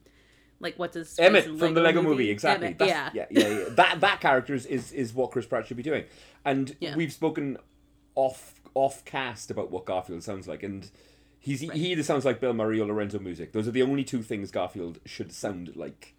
[0.64, 2.68] like what's his Emmett from the Lego Movie, exactly.
[2.68, 3.64] Emmett, yeah, yeah, yeah, yeah.
[3.70, 6.04] That that character is, is is what Chris Pratt should be doing,
[6.44, 6.96] and Yeah.
[6.96, 7.58] we've spoken
[8.16, 10.90] off off cast about what Garfield sounds like, and
[11.38, 13.52] he's he either sounds like Bill Murray or Lorenzo Music.
[13.52, 16.14] Those are the only two things Garfield should sound like.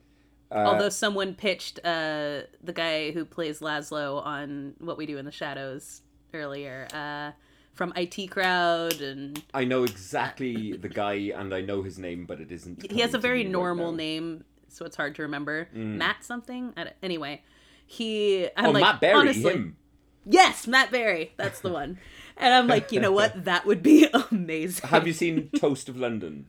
[0.51, 5.25] Uh, Although someone pitched uh the guy who plays Laszlo on What We Do in
[5.25, 6.01] the Shadows
[6.33, 7.31] earlier, uh,
[7.75, 12.39] from IT Crowd, and I know exactly the guy, and I know his name, but
[12.39, 12.91] it isn't.
[12.91, 14.43] he has a very me right normal name.
[14.69, 15.67] so it's hard to remember.
[15.73, 16.73] Matt something.
[17.03, 17.41] Anyway,
[17.85, 18.47] he.
[18.57, 19.77] I'm oh, like, Matt Berry, honestly, him.
[20.25, 21.33] Yes, Matt Berry.
[21.37, 21.99] That's the one.
[22.37, 23.33] And I'm like, you know what?
[23.45, 24.89] That would be amazing.
[24.89, 26.47] Have you seen Toast of London?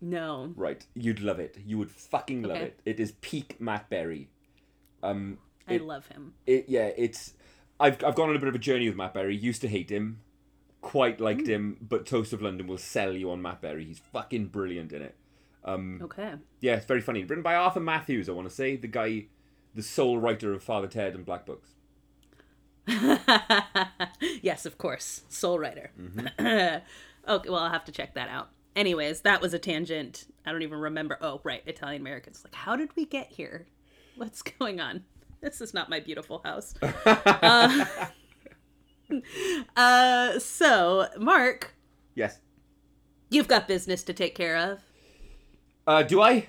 [0.00, 0.52] No.
[0.54, 1.56] Right, you'd love it.
[1.64, 2.66] You would fucking love Okay.
[2.66, 2.80] it.
[2.84, 4.28] It is peak Matt Berry.
[5.02, 6.34] Um, I love him.
[6.46, 7.34] it yeah, it's.
[7.80, 9.36] I've I've gone on a bit of a journey with Matt Berry.
[9.36, 10.20] Used to hate him,
[10.80, 13.84] quite liked him, but Toast of London will sell you on Matt Berry.
[13.84, 15.16] He's fucking brilliant in it.
[15.64, 16.34] Um, Okay.
[16.60, 17.24] yeah, it's very funny.
[17.24, 19.26] Written by Arthur Mathews, I want to say the guy,
[19.74, 21.70] the sole writer of Father Ted and Black Books.
[24.42, 25.22] yes, of course.
[25.28, 25.90] sole Writer.
[26.00, 26.78] Mm-hmm.
[27.28, 28.50] okay, well, I'll have to check that out.
[28.76, 30.26] Anyways, that was a tangent.
[30.44, 31.16] I don't even remember.
[31.20, 31.62] Oh, right.
[31.66, 32.42] Italian Americans.
[32.44, 33.66] Like, how did we get here?
[34.16, 35.04] What's going on?
[35.50, 36.74] This is not my beautiful house.
[36.82, 37.84] uh,
[39.76, 41.74] uh, so, Mark,
[42.14, 42.38] Yes.
[43.28, 44.78] you've got business to take care of.
[45.86, 46.46] Uh, do I?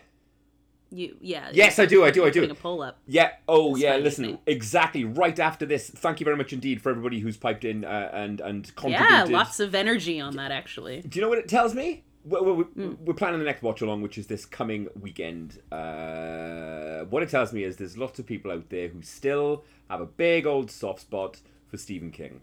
[0.91, 1.49] You, yeah.
[1.51, 2.05] Yes, I do.
[2.05, 2.25] I do.
[2.25, 2.49] I do.
[2.49, 2.99] a poll up.
[3.05, 3.31] Yeah.
[3.49, 3.95] Oh, That's yeah.
[3.97, 5.03] Listen, exactly.
[5.03, 8.39] Right after this, thank you very much indeed for everybody who's piped in uh, and
[8.39, 11.01] and Yeah, lots of energy on that, actually.
[11.01, 12.05] Do you know what it tells me?
[12.25, 12.93] We're, we're, Hmm.
[13.05, 15.61] we're planning the next watch along, which is this coming weekend.
[15.71, 20.01] Uh, what it tells me is there's lots of people out there who still have
[20.01, 22.41] a big old soft spot for Stephen King.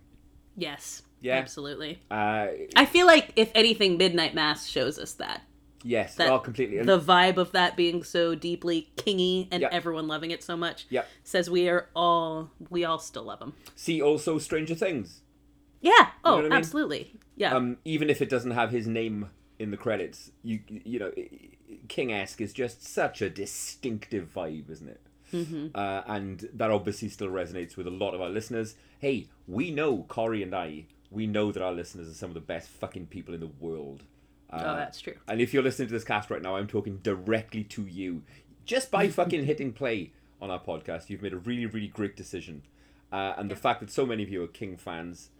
[0.56, 1.02] Yes.
[1.20, 1.34] Yeah.
[1.36, 2.00] Absolutely.
[2.10, 5.42] Uh, I feel like, if anything, Midnight Mass shows us that.
[5.84, 6.80] yes, That- oh, completely.
[6.82, 9.68] The vibe of that being so deeply kingy and Yeah.
[9.72, 11.02] everyone loving it so much Yeah.
[11.24, 15.22] says we are all we all still love him See also Stranger Things.
[15.80, 16.52] yeah oh what I mean?
[16.52, 19.30] absolutely yeah Um, even if it doesn't have his name
[19.62, 21.12] in the credits, you you know,
[21.88, 25.00] King esque is just such a distinctive vibe, isn't it?
[25.32, 25.68] Mm-hmm.
[25.74, 28.74] Uh, and that obviously still resonates with a lot of our listeners.
[28.98, 30.86] Hey, we know Corey and I.
[31.10, 34.02] We know that our listeners are some of the best fucking people in the world.
[34.50, 36.98] Uh, oh that's true And if you're listening to this cast right now, I'm talking
[36.98, 38.22] directly to you.
[38.66, 42.62] Just by fucking hitting play on our podcast, you've made a really, really great decision.
[43.12, 45.30] Uh, and the fact that so many of you are King fans,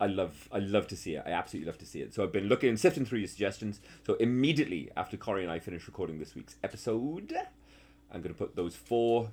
[0.00, 1.22] I love, I love to see it.
[1.26, 2.14] I absolutely love to see it.
[2.14, 3.80] So I've been looking, and sifting through your suggestions.
[4.06, 7.34] So immediately after Corey and I finish recording this week's episode,
[8.10, 9.30] I'm going to put those four.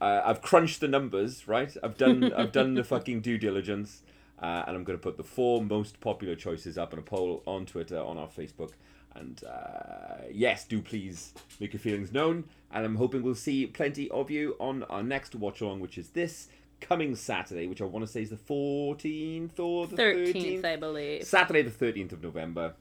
[0.00, 1.74] Uh, I've crunched the numbers, right?
[1.82, 4.02] I've done, I've done the fucking due diligence.
[4.42, 7.42] Uh, and I'm going to put the four most popular choices up in a poll
[7.46, 8.70] on Twitter, on our Facebook.
[9.14, 12.44] And uh, yes, do please make your feelings known.
[12.72, 16.10] And I'm hoping we'll see plenty of you on our next watch along, which is
[16.10, 16.48] this
[16.80, 20.34] coming Saturday, which I want to say is the 14th or the 13th.
[20.34, 22.74] 13th i believe Saturday, the 13th of November.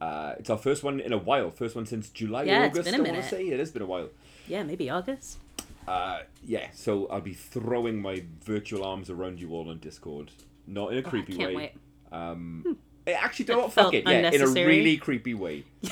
[0.00, 1.50] Uh, it's our first one in a while.
[1.50, 3.46] First one since July, Yeah, it's August, been a I want to say.
[3.48, 4.08] It has been a while.
[4.48, 5.38] yeah maybe august
[5.86, 10.30] Uh, yeah, so I'll be throwing my virtual arms around you all on Discord.
[10.66, 11.56] Not in a creepy Oh, can't way.
[11.56, 11.72] wait
[12.12, 14.04] Um, eh, actually, don't That fuck it.
[14.06, 15.64] Yeah, in a really creepy way.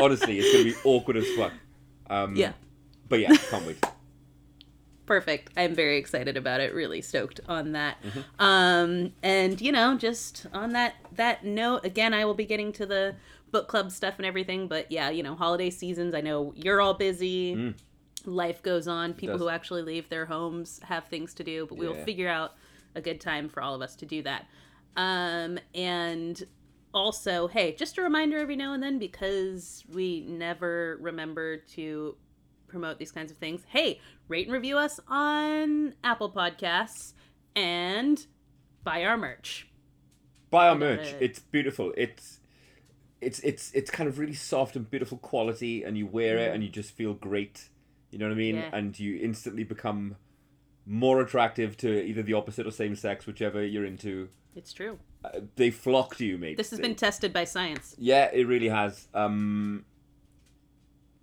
[0.00, 1.52] Honestly, it's gonna be awkward as fuck.
[2.08, 2.52] Um, yeah
[3.08, 3.84] But yeah, can't wait.
[5.06, 5.52] Perfect.
[5.56, 6.74] I'm very excited about it.
[6.74, 8.02] Really stoked on that.
[8.02, 8.20] Mm-hmm.
[8.38, 12.86] um and you know just on that that note again i will be getting to
[12.86, 13.14] the
[13.50, 16.94] book club stuff and everything but yeah you know holiday seasons i know you're all
[16.94, 17.54] busy.
[17.54, 17.74] Mm.
[18.26, 19.14] life goes on.
[19.14, 22.54] People who actually leave their homes have things to do but we will figure out
[22.94, 24.46] a good time for all of us to do that.
[24.96, 26.42] Um and
[26.92, 32.14] also hey just a reminder every now and then because we never remember to
[32.74, 37.12] promote these kinds of things hey rate and review us on apple podcasts
[37.56, 38.26] and
[38.82, 39.68] buy our merch
[40.50, 41.14] Buy our merch.
[41.18, 41.92] It's beautiful.
[41.96, 42.38] It's
[43.20, 46.62] it's it's it's kind of really soft and beautiful quality, and you wear it and
[46.62, 47.70] you just feel great.
[48.12, 48.56] You know what I mean?
[48.56, 48.70] Yeah.
[48.72, 50.14] And you instantly become
[50.86, 54.28] more attractive to either the opposite or same sex, whichever you're into.
[54.54, 56.56] it's true Uh, they flock to you, mate.
[56.56, 59.08] this has They- been tested by science Yeah, it really has.
[59.12, 59.84] Um,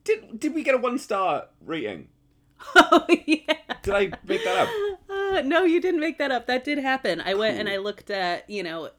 [0.04, 2.08] did did we get a one star rating?
[2.76, 4.70] oh yeah Did I make that up?
[5.10, 6.48] Uh, no, you didn't make that up.
[6.48, 7.22] That did happen.
[7.22, 8.90] I went and I looked at, you know,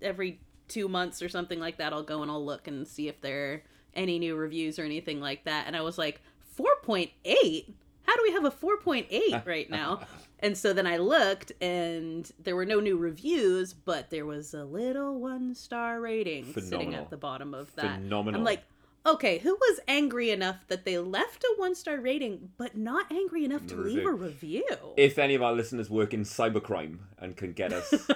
[0.00, 3.20] every two months or something like that, I'll go and I'll look and see if
[3.20, 3.62] there are
[3.94, 5.66] any new reviews or anything like that.
[5.66, 6.20] And I was like,
[6.58, 7.74] 4.8?
[8.02, 10.00] How do we have a 4.8 right now?
[10.40, 14.64] and so then I looked and there were no new reviews, but there was a
[14.64, 18.00] little one star rating sitting at the bottom of that.
[18.00, 18.40] Phenomenal.
[18.40, 18.62] I'm like,
[19.06, 23.44] okay, who was angry enough that they left a one star rating, but not angry
[23.44, 24.64] enough to leave a review?
[24.96, 27.90] if any of our listeners work in cybercrime and can get us,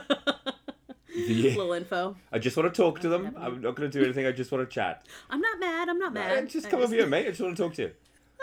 [1.14, 2.16] the, little info.
[2.32, 3.34] I just want to talk to them.
[3.38, 4.26] I'm not going to do anything.
[4.26, 5.06] I just want to chat.
[5.30, 5.88] I'm not mad.
[5.88, 6.48] I'm not mad.
[6.48, 7.26] Just come over here, mate.
[7.26, 7.90] I just want to talk to you.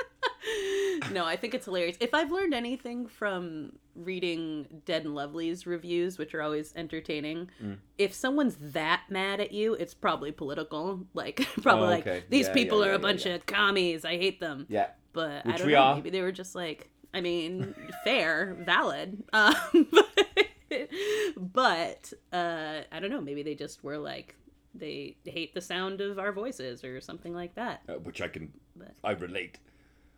[1.12, 1.97] no, I think it's hilarious.
[1.99, 7.77] If I've learned anything from reading Dead and Lovely's reviews, which are always entertaining, Mm.
[7.97, 11.06] if someone's that mad at you, it's probably political.
[11.13, 14.03] Like, probably Oh, like these Yeah, people yeah, are yeah, a bunch of commies.
[14.06, 14.65] I hate them.
[14.69, 14.88] Yeah.
[15.13, 15.79] But Which I don't we know.
[15.79, 15.95] are.
[15.95, 19.23] Maybe they were just like, I mean, fair, valid.
[19.34, 19.53] Um,
[19.91, 20.89] but
[21.38, 23.21] but uh, I don't know.
[23.21, 24.36] Maybe they just were like
[24.73, 27.82] they hate the sound of our voices or something like that.
[27.88, 29.60] Uh, which I can, But- I relate.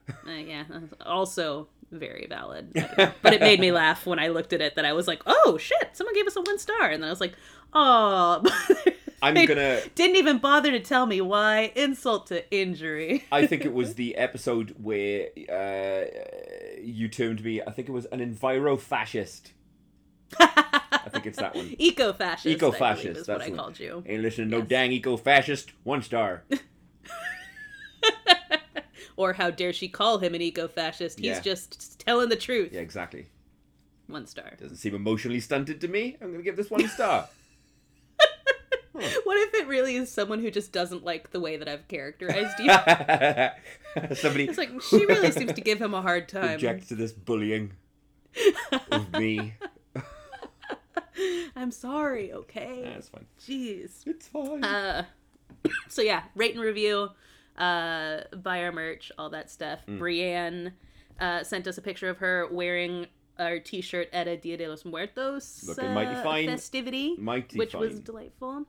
[0.09, 0.63] Uh, yeah,
[1.05, 2.73] also very valid.
[3.21, 5.57] But it made me laugh when I looked at it that I was like, oh
[5.57, 6.89] shit, someone gave us a one star.
[6.89, 7.33] And then I was like,
[7.73, 8.43] oh.
[9.21, 9.81] I'm gonna.
[9.95, 11.71] Didn't even bother to tell me why.
[11.75, 13.25] Insult to injury.
[13.31, 16.05] I think it was the episode where uh,
[16.81, 17.61] you termed me.
[17.61, 19.53] I think it was an enviro fascist.
[20.39, 21.75] I think it's that one.
[21.79, 22.55] Eco fascist.
[22.55, 23.57] Eco-fascist, is what I one.
[23.57, 24.03] called you.
[24.05, 25.71] Ain't listening to no dang eco fascist.
[25.83, 26.43] One star.
[29.17, 31.19] Or how dare she call him an eco fascist?
[31.19, 31.39] He's Yeah.
[31.39, 32.71] just telling the truth.
[32.73, 33.27] Yeah, exactly.
[34.07, 34.51] One star.
[34.59, 36.17] Doesn't seem emotionally stunted to me.
[36.21, 37.27] I'm gonna give this one star.
[38.93, 42.57] What if it really is someone who just doesn't like the way that I've characterized
[42.59, 42.69] you?
[44.15, 46.53] Somebody It's like she really seems to give him a hard time.
[46.55, 47.73] Object to this bullying
[48.91, 49.55] of me.
[51.57, 52.83] I'm sorry, okay?
[52.93, 53.25] That's fine.
[53.41, 54.05] Jeez.
[54.07, 54.63] It's fine.
[54.63, 55.03] Uh,
[55.89, 57.09] so yeah, rate and review,
[57.57, 59.79] uh, buy our merch, all that stuff.
[59.87, 59.99] Mm.
[59.99, 60.73] Brienne
[61.19, 63.07] uh, sent us a picture of her wearing
[63.39, 66.47] our T-shirt at a Dia de los Muertos Looking mighty uh, fine.
[66.47, 67.81] festivity, Mighty which fine.
[67.81, 68.65] was delightful.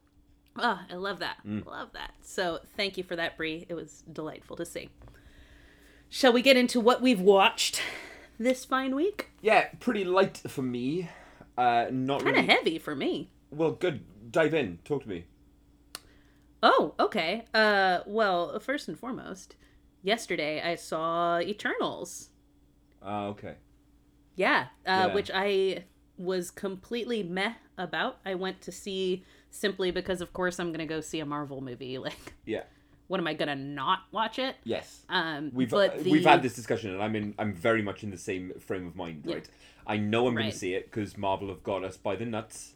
[0.59, 1.37] Oh, I love that.
[1.47, 1.67] Mm.
[1.67, 2.13] Love that.
[2.23, 3.67] So thank you for that, Brie.
[3.69, 4.89] It was delightful to see.
[6.09, 7.83] Shall we get into what we've watched
[8.39, 9.31] this fine week?
[9.43, 11.11] yeah, pretty light for me.
[11.59, 12.49] Uh, not Kind really.
[12.49, 13.31] of heavy for me.
[13.51, 14.01] Well, good.
[14.33, 14.79] Dive in.
[14.85, 15.25] Talk to me.
[16.69, 17.45] Oh, okay.
[17.55, 19.55] Uh, well, first and foremost,
[20.03, 22.31] yesterday I saw Eternals.
[23.01, 23.55] Ah, okay.
[24.35, 25.15] Yeah, uh, Yeah.
[25.15, 25.85] which I
[26.19, 28.19] was completely meh about.
[28.27, 31.99] I went to see simply because, of course, I'm gonna go see a Marvel movie.
[32.07, 32.65] Like, Yeah.
[33.07, 34.57] what am I gonna not watch it?
[34.65, 35.05] Yes.
[35.09, 37.35] Um, We've but uh, the, we've had this discussion, and I'm in.
[37.39, 39.23] I'm very much in the same frame of mind.
[39.25, 39.35] Yeah.
[39.37, 39.49] Right.
[39.87, 42.73] I know I'm gonna see it because Marvel have got us by the nuts.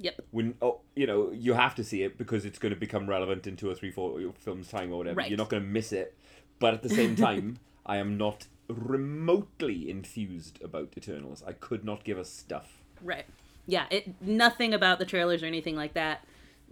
[0.00, 0.22] Yep.
[0.30, 3.46] When oh, you know, you have to see it because it's going to become relevant
[3.46, 5.16] in two or three, four films time or whatever.
[5.18, 5.30] Right.
[5.30, 6.16] You're not going to miss it.
[6.58, 11.42] But at the same time, I am not remotely enthused about Eternals.
[11.46, 12.78] I could not give a stuff.
[13.02, 13.26] Right.
[13.66, 13.86] Yeah.
[13.90, 16.24] It nothing about the trailers or anything like that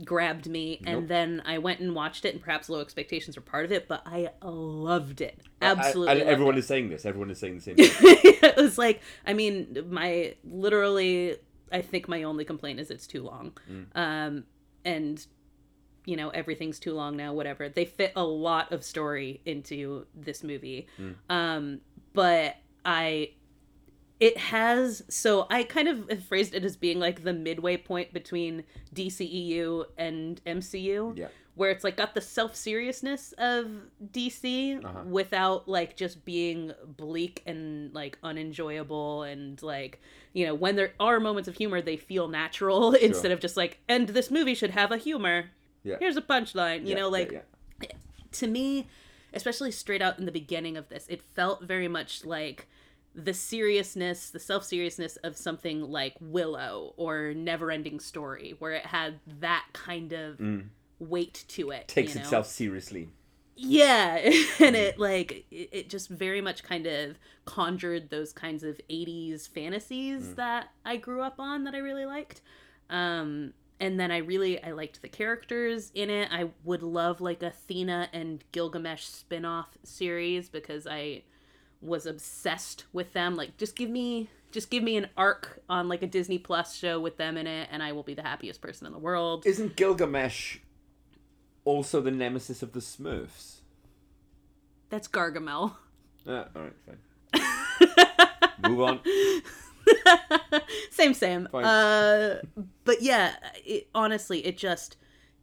[0.05, 1.09] grabbed me, and Nope.
[1.09, 4.03] then I went and watched it, and perhaps low expectations were part of it, but
[4.07, 5.41] I loved it.
[5.61, 6.11] I- Absolutely.
[6.11, 6.59] I, loved everyone it.
[6.59, 7.05] is saying this.
[7.05, 7.77] Everyone is saying the same.
[7.77, 8.35] thing.
[8.43, 11.37] it was like i mean my literally
[11.73, 13.53] i think my only complaint is it's too long.
[13.95, 14.45] Um
[14.85, 15.27] and
[16.07, 17.69] you know everything's too long now whatever.
[17.69, 20.87] They fit a lot of story into this movie.
[21.29, 21.81] Um
[22.15, 23.31] but i
[24.21, 28.13] it has so i kind of have phrased it as being like the midway point
[28.13, 31.29] between dceu and mcu Yeah.
[31.59, 33.67] Where it's like got the self seriousness of
[34.13, 35.03] DC Uh-huh.
[35.05, 40.01] without like just being bleak and like unenjoyable and like
[40.33, 43.79] you know when there are moments of humor they feel natural instead of just like
[43.89, 45.51] and this movie should have a humor.
[45.85, 45.97] Yeah.
[46.01, 47.33] Here's a punchline, you Yeah, know like
[47.83, 47.89] yeah.
[48.33, 48.87] to me,
[49.33, 52.67] especially straight out in the beginning of this, it felt very much like
[53.15, 59.19] the seriousness, the self seriousness of something like Willow or Neverending Story, where it had
[59.41, 60.39] that kind of
[60.99, 61.85] weight to it.
[61.85, 61.87] Mm.
[61.87, 62.25] takes you know?
[62.25, 63.09] itself seriously.
[63.61, 64.17] Yeah,
[64.61, 69.49] and it like it, it just very much kind of conjured those kinds of 80s
[69.49, 72.41] fantasies that I grew up on that I really liked.
[72.89, 76.29] Um and then I really I liked the characters in it.
[76.31, 81.23] I would love like Athena and Gilgamesh spin-off series because I
[81.81, 83.35] was obsessed with them.
[83.35, 87.01] Like just give me just give me an arc on like a Disney Plus show
[87.01, 89.47] with them in it and I will be the happiest person in the world.
[89.47, 90.59] Isn't Gilgamesh
[91.69, 93.57] also the nemesis of the Smurfs?
[94.91, 95.75] That's Gargamel.
[96.27, 96.99] Ah, all right, fine.
[98.71, 99.01] Move on.
[100.91, 101.65] same same Fine.
[101.65, 102.41] uh
[102.85, 104.97] but yeah it, honestly it just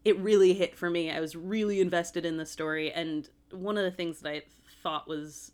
[0.04, 3.84] it really hit for me i was really invested in the story and one of
[3.84, 4.43] the things that i
[4.84, 5.52] thought was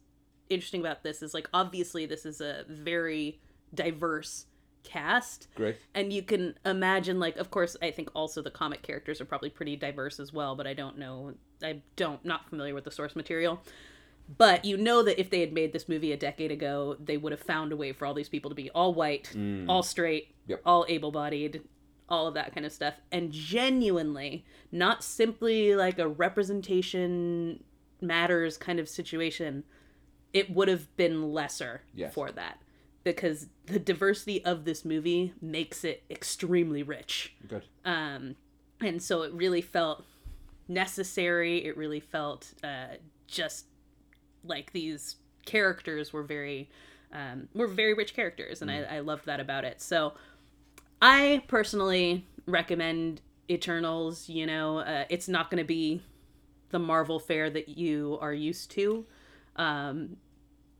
[0.50, 3.40] interesting about this is like obviously this is a very
[3.74, 4.46] diverse
[4.84, 5.78] cast Great.
[5.94, 9.50] and you can imagine like of course i think also the comic characters are probably
[9.50, 13.16] pretty diverse as well but i don't know i don't not familiar with the source
[13.16, 13.62] material
[14.38, 17.32] but you know that if they had made this movie a decade ago they would
[17.32, 19.36] have found a way for all these people to be all white
[19.68, 20.50] all straight Mm.
[20.50, 20.62] Yep.
[20.66, 21.62] all able-bodied
[22.10, 27.64] all of that kind of stuff and genuinely not simply like a representation
[28.02, 29.64] matters kind of situation
[30.34, 32.14] it would have been lesser Yes.
[32.14, 32.58] for that
[33.04, 37.36] because the diversity of this movie makes it extremely rich.
[37.48, 37.64] Good.
[37.84, 38.36] Um,
[38.80, 40.04] and so it really felt
[40.68, 41.66] necessary.
[41.66, 42.96] It really felt uh,
[43.28, 43.66] just
[44.44, 46.70] like these characters were very
[47.14, 49.82] um, were very rich characters, and I, I loved that about it.
[49.82, 50.14] So
[51.02, 54.30] I personally recommend Eternals.
[54.30, 56.02] You know, uh, it's not going to be
[56.70, 59.06] the Marvel fare that you are used to,
[59.58, 60.16] um,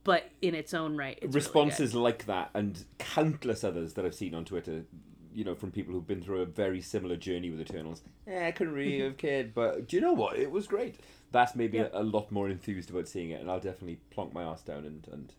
[0.04, 4.14] but in its own right, it's really responses like that and countless others that I've
[4.14, 4.84] seen on Twitter,
[5.34, 8.02] you know, from people who've been through a very similar journey with Eternals.
[8.26, 10.36] Eh, I couldn't really have cared, but do you know what?
[10.38, 10.96] It was great.
[11.30, 11.88] That's made me Yeah.
[11.92, 14.84] a, a lot more enthused about seeing it, and I'll definitely plonk my ass down
[14.84, 15.32] and, and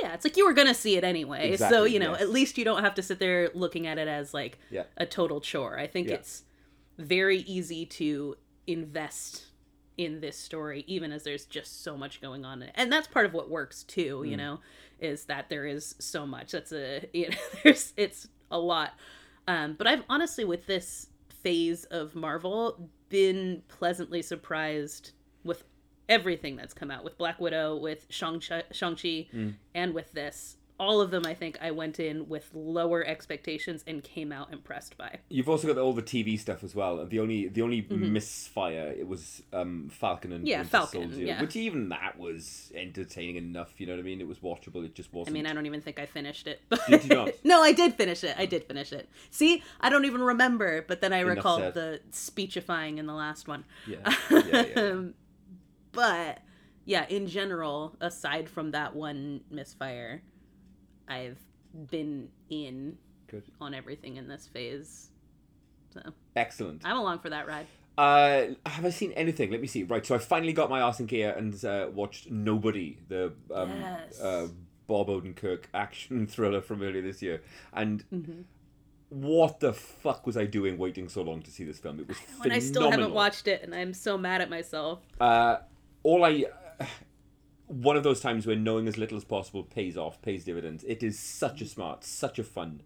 [0.00, 1.56] Yeah, it's like you were gonna see it anyway.
[1.56, 2.20] so, you know, yes.
[2.22, 4.84] at least you don't have to sit there looking at it as like Yeah.
[4.96, 5.78] a total chore.
[5.78, 6.14] I think Yeah.
[6.16, 6.44] it's
[6.98, 8.36] very easy to
[8.66, 9.46] invest
[10.04, 12.62] in this story, even as there's just so much going on.
[12.74, 14.28] And that's part of what works too, Mm.
[14.30, 14.60] you know,
[15.00, 16.52] is that there is so much.
[16.52, 18.92] That's a you know, there's it's a lot.
[19.48, 21.08] Um, but I've honestly with this
[21.42, 25.12] phase of Marvel been pleasantly surprised
[25.44, 25.64] with
[26.08, 29.54] everything that's come out with Black Widow, with Shang-Chi, Shang-Chi Mm.
[29.74, 30.56] and with this.
[30.80, 34.96] All of them, I think, I went in with lower expectations and came out impressed
[34.98, 35.18] by.
[35.28, 37.04] You've also got all the TV stuff as well.
[37.06, 40.48] The only the only misfire it was um, Falcon and Mm-hmm.
[40.48, 41.40] Yeah, Winter Falcon, Soldier, yeah.
[41.40, 43.72] which even that was entertaining enough.
[43.80, 44.20] You know what I mean?
[44.20, 44.84] It was watchable.
[44.84, 45.34] It just wasn't.
[45.36, 46.60] I mean, I don't even think I finished it.
[46.68, 47.30] But Did you not?
[47.44, 48.34] no, I did finish it.
[48.38, 49.08] I did finish it.
[49.30, 51.74] See, I don't even remember, but then I Enough recalled said.
[51.74, 53.64] the speechifying in the last one.
[53.86, 53.98] yeah,
[54.30, 55.00] yeah, yeah,
[55.92, 56.38] but
[56.84, 60.22] yeah, in general, aside from that one misfire,
[61.12, 61.38] I've
[61.90, 62.96] been in
[63.28, 65.10] Good, on everything in this phase.
[65.92, 66.00] So
[66.36, 66.82] excellent.
[66.84, 67.66] I'm along for that ride.
[67.98, 69.50] Uh, have I seen anything?
[69.50, 69.82] Let me see.
[69.82, 73.70] Right, so I finally got my arse in gear and uh, watched Nobody, the um,
[73.70, 74.20] Yes.
[74.20, 74.48] uh,
[74.86, 77.42] Bob Odenkirk action thriller from earlier this year,
[77.74, 78.40] and Mm-hmm.
[79.10, 82.00] what the fuck was I doing waiting so long to see this film?
[82.00, 85.00] It was And I still haven't watched it, and I'm so mad at myself.
[85.20, 85.56] Uh,
[86.02, 86.46] all I.
[87.72, 90.84] One of those times when knowing as little as possible pays off, pays dividends.
[90.84, 92.82] It is such a smart, such a fun,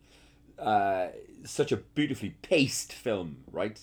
[0.58, 1.08] uh,
[1.44, 3.80] such a beautifully paced film, right?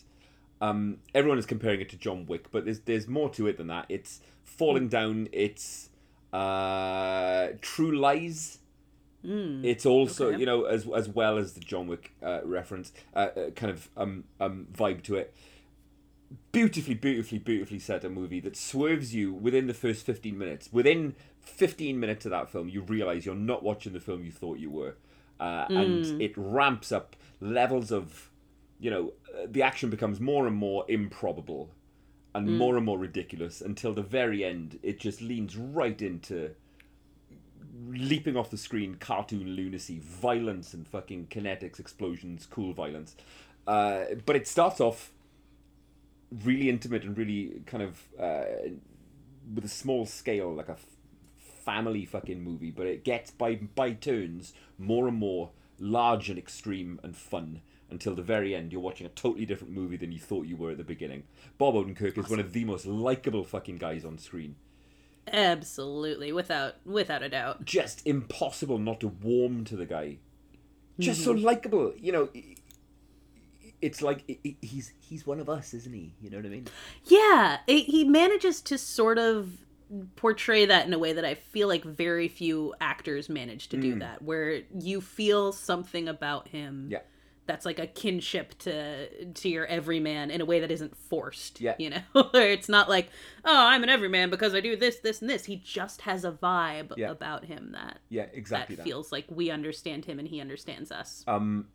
[0.62, 3.68] Um, everyone is comparing it to John Wick, but there's there's more to it than
[3.68, 3.86] that.
[3.90, 5.28] It's falling down.
[5.34, 5.90] It's
[6.32, 8.60] uh, True Lies.
[9.66, 10.40] It's also okay.
[10.40, 13.90] you know as as well as the John Wick uh, reference, uh, uh, kind of
[13.98, 15.34] um, um, vibe to it
[16.52, 20.70] beautifully, beautifully, beautifully set a movie that swerves you within the first 15 minutes.
[20.72, 24.60] Within 15 minutes of that film, you realize you're not watching the film you thought
[24.60, 24.96] you were.
[25.40, 28.30] Uh, And it ramps up levels of,
[28.80, 31.70] you know, uh, the action becomes more and more improbable
[32.36, 34.80] and more and more ridiculous until the very end.
[34.82, 36.56] It just leans right into
[37.90, 43.16] leaping off the screen cartoon lunacy, violence, and fucking kinetics, explosions, cool violence.
[43.68, 45.12] Uh, but it starts off
[46.44, 48.44] really intimate and really kind of uh,
[49.54, 50.86] with a small scale, like a f-
[51.66, 52.72] family fucking movie.
[52.72, 58.16] But it gets by by turns more and more large and extreme and fun until
[58.16, 58.72] the very end.
[58.72, 61.24] You're watching a totally different movie than you thought you were at the beginning.
[61.58, 64.56] Bob Odenkirk is one of the most likable fucking guys on screen.
[65.32, 67.64] Absolutely, without without a doubt.
[67.64, 70.18] Just impossible not to warm to the guy.
[71.00, 72.30] Just so likable, you know.
[73.84, 76.14] It's like i- i- he's he's one of us, isn't he?
[76.22, 76.68] You know what I mean?
[77.06, 79.58] Yeah, it, he manages to sort of
[80.16, 84.00] portray that in a way that I feel like very few actors manage to do
[84.00, 87.02] that, where you feel something about him Yeah.
[87.46, 91.62] that's like a kinship to to your everyman in a way that isn't forced.
[91.62, 91.76] Yeah.
[91.78, 92.02] you know,
[92.34, 93.10] it's not like,
[93.46, 95.46] oh, I'm an everyman because I do this, this, and this.
[95.46, 97.12] He just has a vibe Yeah.
[97.12, 98.90] about him that Yeah, exactly that that.
[98.90, 101.24] feels like we understand him and he understands us.
[101.28, 101.68] Um,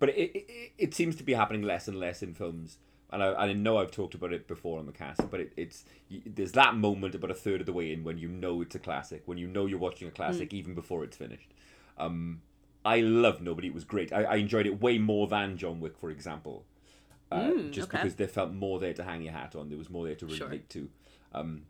[0.00, 2.78] but it, it it seems to be happening less and less in films.
[3.12, 5.84] And I, I know I've talked about it before on the cast, but it, it's
[6.24, 8.78] there's that moment about a third of the way in when you know it's a
[8.78, 10.14] classic, when you know you're watching a Mm.
[10.14, 11.52] classic even before it's finished.
[11.98, 12.42] Um,
[12.84, 14.12] I love Nobody; it was great.
[14.12, 16.64] I, I enjoyed it way more than John Wick, for example,
[17.32, 17.98] uh, Mm, just okay.
[17.98, 19.68] because there felt more there to hang your hat on.
[19.70, 20.46] There was more there to Sure.
[20.46, 20.88] relate to.
[21.32, 21.62] Um,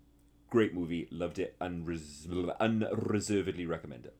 [0.51, 2.29] great movie, loved it, unres-
[2.61, 4.15] unreservedly recommend it.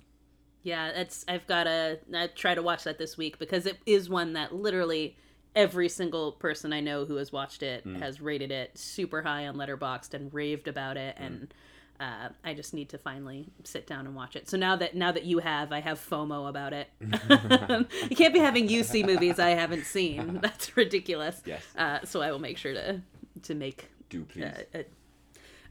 [0.63, 4.09] Yeah, it's I've got to I try to watch that this week because it is
[4.11, 5.17] one that literally
[5.57, 7.99] every single person I know who has watched it Mm.
[8.01, 11.27] has rated it super high on Letterboxd and raved about it Mm.
[11.27, 11.55] and
[11.99, 14.49] uh, I just need to finally sit down and watch it.
[14.49, 16.89] So now that now that you have, I have FOMO about it.
[18.11, 20.39] you can't be having you see movies I haven't seen.
[20.43, 21.43] That's ridiculous.
[21.45, 21.63] Yes.
[21.77, 23.03] Uh, so I will make sure to
[23.43, 24.45] to make Do please.
[24.45, 24.85] a, a,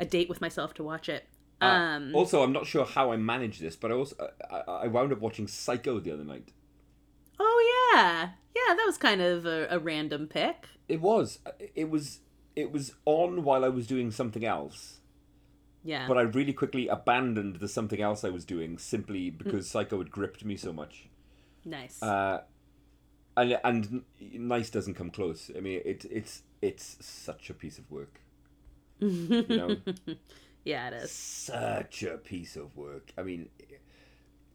[0.02, 1.26] a date with myself to watch it.
[1.62, 4.16] Um, also, I'm not sure how I managed this, but I also
[4.50, 6.54] I, I wound up watching Psycho the other night.
[7.40, 10.68] oh yeah, yeah, that was kind of a, a random pick.
[10.88, 11.40] It was
[11.76, 12.20] it was
[12.56, 15.00] it was on while I was doing something else,
[15.84, 16.08] Yeah.
[16.08, 20.12] but I really quickly abandoned the something else I was doing simply because Psycho had
[20.12, 21.10] gripped me so much.
[21.66, 22.02] nice.
[22.02, 22.42] Uh,
[23.38, 24.04] and and
[24.34, 25.52] nice doesn't come close.
[25.56, 28.20] I mean, it it's it's such a piece of work.
[29.00, 29.78] you know,
[30.64, 31.12] yeah, it is.
[31.12, 33.12] such a piece of work.
[33.18, 33.50] I mean,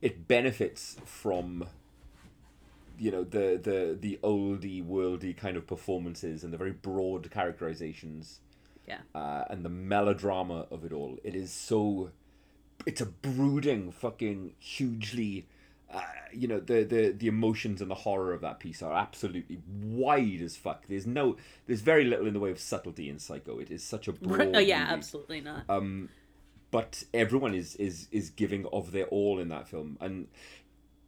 [0.03, 1.67] it benefits from
[2.99, 8.41] you know the the the oldie worldy kind of performances and the very broad characterizations
[8.87, 9.01] Yeah.
[9.15, 11.19] uh, and the melodrama of it all.
[11.25, 12.11] It is so.
[12.87, 15.47] It's a brooding, fucking hugely.
[15.93, 16.01] Uh,
[16.33, 20.41] you know the, the the emotions and the horror of that piece are absolutely wide
[20.43, 20.87] as fuck.
[20.89, 23.59] There's no, there's very little in the way of subtlety in Psycho.
[23.59, 24.57] It is such a broad.
[24.57, 24.93] oh yeah, movie.
[24.93, 25.63] absolutely not.
[25.69, 26.09] Um,
[26.71, 30.27] but everyone is is is giving of their all in that film, and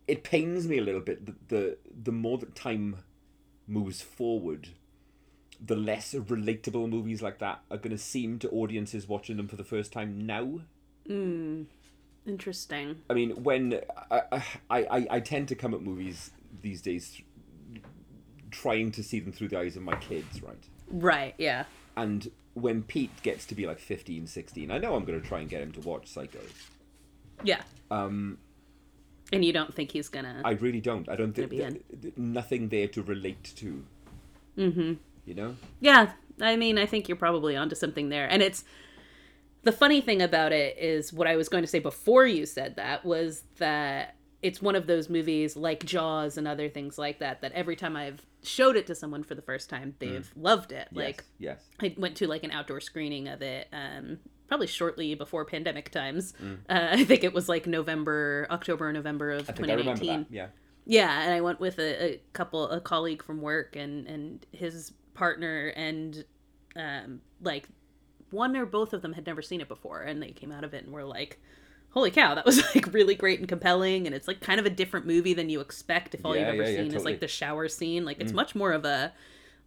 [0.07, 2.99] it pains me a little bit that the the more that time
[3.67, 4.69] moves forward,
[5.61, 9.57] the less relatable movies like that are going to seem to audiences watching them for
[9.57, 10.61] the first time now.
[12.27, 12.97] Interesting.
[13.09, 16.31] I mean, when I I, I, I tend to come at movies
[16.63, 17.21] these days
[18.51, 20.63] trying to see them through the eyes of my kids, right?
[20.89, 21.35] Right.
[21.39, 21.65] Yeah.
[21.97, 25.41] And when Pete gets to be like 15, 16, I know I'm going to try
[25.41, 26.39] and get him to watch Psycho.
[27.45, 27.63] Yeah.
[27.91, 28.39] Um,
[29.33, 30.41] And you don't think he's gonna?
[30.45, 31.09] I really don't.
[31.09, 33.85] I don't think th- nothing there to relate to.
[34.57, 34.95] mm-hmm.
[35.27, 38.31] You know, Yeah, I mean, I think you're probably onto something there.
[38.31, 38.65] And it's
[39.67, 42.77] the funny thing about it is what I was going to say before you said
[42.77, 47.41] that was that it's one of those movies like Jaws and other things like that
[47.41, 50.87] that every time I've showed it to someone for the first time, they've loved it.
[50.93, 55.45] Like yes, I went to like an outdoor screening of it um probably shortly before
[55.45, 56.33] pandemic times.
[56.41, 56.59] Mm.
[56.69, 60.27] Uh, I think it was like November, October, November of I think I remember 2019.
[60.31, 60.47] Yeah,
[60.85, 64.93] Yeah, and I went with a, a couple, a colleague from work, and and his
[65.15, 66.25] partner, and
[66.77, 67.69] um, like
[68.31, 70.75] one or both of them had never seen it before, and they came out of
[70.75, 71.41] it and were like,
[71.91, 74.71] "Holy cow, that was like really great and compelling!" And it's like kind of a
[74.71, 77.13] different movie than you expect if all Yeah, you've ever yeah, yeah, seen is totally.
[77.13, 77.15] Mm.
[77.15, 78.05] like the shower scene.
[78.05, 79.13] Like it's much more of a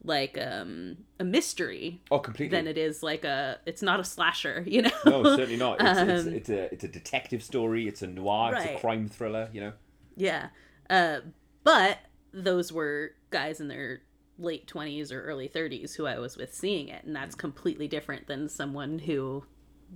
[0.03, 2.57] like um a mystery oh, completely.
[2.57, 3.59] than it is like a.
[3.65, 4.91] It's not a slasher, you know.
[5.05, 5.81] no, certainly not.
[5.81, 7.87] It's, it's, Um, it's a it's a detective story.
[7.87, 8.53] It's a noir.
[8.55, 9.49] It's a crime thriller.
[9.53, 9.73] You know.
[10.15, 10.49] Yeah.
[10.89, 11.19] Uh,
[11.63, 11.99] but
[12.33, 14.01] those were guys in their
[14.39, 17.03] late 20s or early 30s who I was with seeing it.
[17.03, 19.45] And that's completely different than someone who,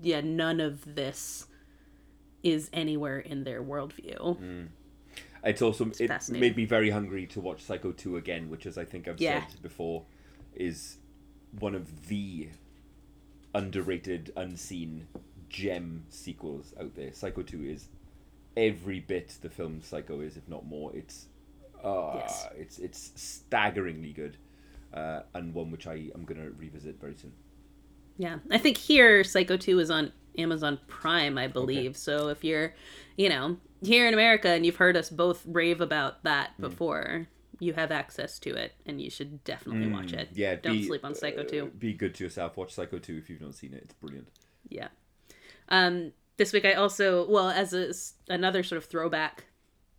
[0.01, 1.47] yeah, none of this
[2.43, 4.37] is anywhere in their worldview.
[4.39, 4.67] Mm.
[5.45, 8.85] It's also it made me very hungry to watch Psycho two again, which, as I
[8.85, 9.45] think I've Yeah.
[9.45, 10.05] said before,
[10.55, 10.97] is
[11.59, 12.49] one of the
[13.53, 15.07] underrated, unseen
[15.49, 17.11] gem sequels out there.
[17.13, 17.89] Psycho two is
[18.55, 20.95] every bit the film Psycho is, if not more.
[20.95, 21.27] It's
[21.84, 22.47] uh, Yes.
[22.57, 24.38] it's it's staggeringly good,
[24.93, 27.34] uh, and one which I am gonna revisit very soon.
[28.17, 28.39] Yeah.
[28.51, 31.97] I think here Psycho 2 is on Amazon Prime, I believe.
[31.97, 32.73] So if you're,
[33.17, 36.61] you know, here in America and you've heard us both rave about that Hmm.
[36.61, 37.27] before,
[37.59, 40.27] you have access to it and you should definitely watch it.
[40.29, 40.34] Hmm.
[40.39, 41.65] Yeah, Don't be- sleep on Psycho uh, 2.
[41.79, 42.55] Be good to yourself.
[42.57, 43.81] Watch Psycho two if you've not seen it.
[43.84, 44.27] It's brilliant.
[44.69, 44.89] Yeah.
[45.69, 47.93] Um, this week I also, well, as a,
[48.31, 49.45] another sort of throwback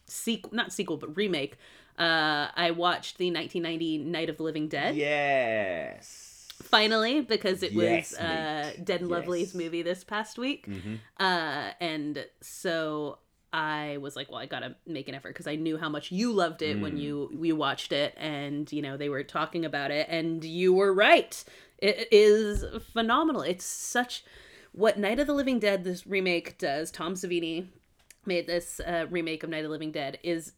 [0.06, 1.56] sequel, not sequel, but remake,
[1.98, 4.96] uh, I watched the 1990 Night of the Living Dead.
[4.96, 6.48] Yes.
[6.62, 8.84] Finally, because it Yes, was uh, mate.
[8.84, 10.66] Dead and Lovely's movie this past week.
[10.66, 10.98] Mhm.
[11.18, 13.18] Uh, and so
[13.52, 16.32] I was like, well, I gotta make an effort because I knew how much you
[16.32, 16.80] loved it Mm.
[16.82, 20.72] when you we watched it, and you know they were talking about it, and you
[20.72, 21.42] were right.
[21.78, 23.42] It is phenomenal.
[23.42, 24.24] It's such
[24.72, 26.90] what Night of the Living Dead this remake does.
[26.90, 27.66] Tom Savini
[28.26, 30.52] made this uh, remake of Night of the Living Dead is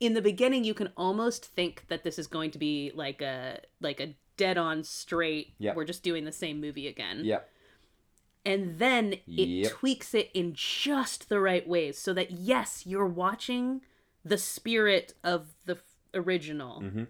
[0.00, 3.60] in the beginning you can almost think that this is going to be like a
[3.80, 5.76] like a dead on straight Yep.
[5.76, 7.40] we're just doing the same movie again Yeah.
[8.44, 9.72] and then it Yep.
[9.72, 13.82] tweaks it in just the right ways so that yes you're watching
[14.24, 15.82] the spirit of the f-
[16.14, 17.06] original Mhm.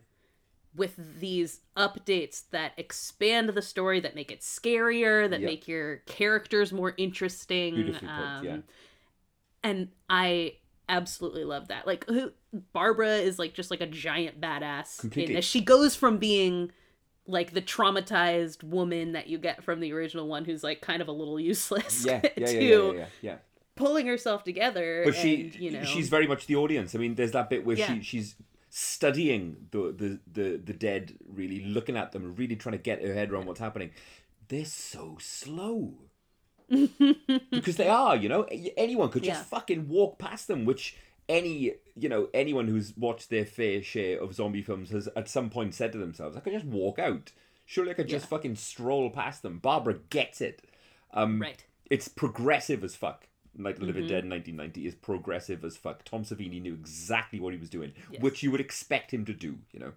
[0.77, 5.47] with these updates that expand the story that make it scarier that Yep.
[5.51, 8.59] make your characters more interesting put, yeah.
[9.65, 10.53] And i
[10.89, 12.31] absolutely love that like who
[12.73, 15.35] barbara is like just like a giant badass Completely.
[15.35, 16.71] in this she goes from being
[17.27, 21.09] like the traumatized woman that you get from the original one who's like kind of
[21.09, 23.37] a little useless Yeah, yeah, to yeah, yeah, yeah, yeah.
[23.77, 26.95] pulling herself together But she, you know she's very much the audience.
[26.95, 28.37] I mean, there's that bit where she, she's
[28.69, 33.15] studying the, the, the, the dead, really looking at them, really trying to get her
[33.15, 33.91] head around what's happening.
[34.49, 35.95] They're so slow.
[37.51, 38.43] Because they are, you know,
[38.77, 39.45] anyone could just Yeah.
[39.59, 40.97] fucking walk past them, which
[41.29, 45.51] any, you know, anyone who's watched their fair share of zombie films has at some
[45.51, 47.33] point said to themselves, I could just walk out.
[47.67, 48.29] Surely I could just Yeah.
[48.31, 49.59] fucking stroll past them.
[49.59, 50.63] Barbara gets it.
[51.13, 51.65] Um, right.
[51.91, 53.29] It's progressive as fuck.
[53.55, 53.85] The Mm-hmm.
[53.85, 56.05] Living Dead 1990 is progressive as fuck.
[56.05, 58.21] Tom Savini knew exactly what he was doing, Yes.
[58.21, 59.93] which you would expect him to do, you know.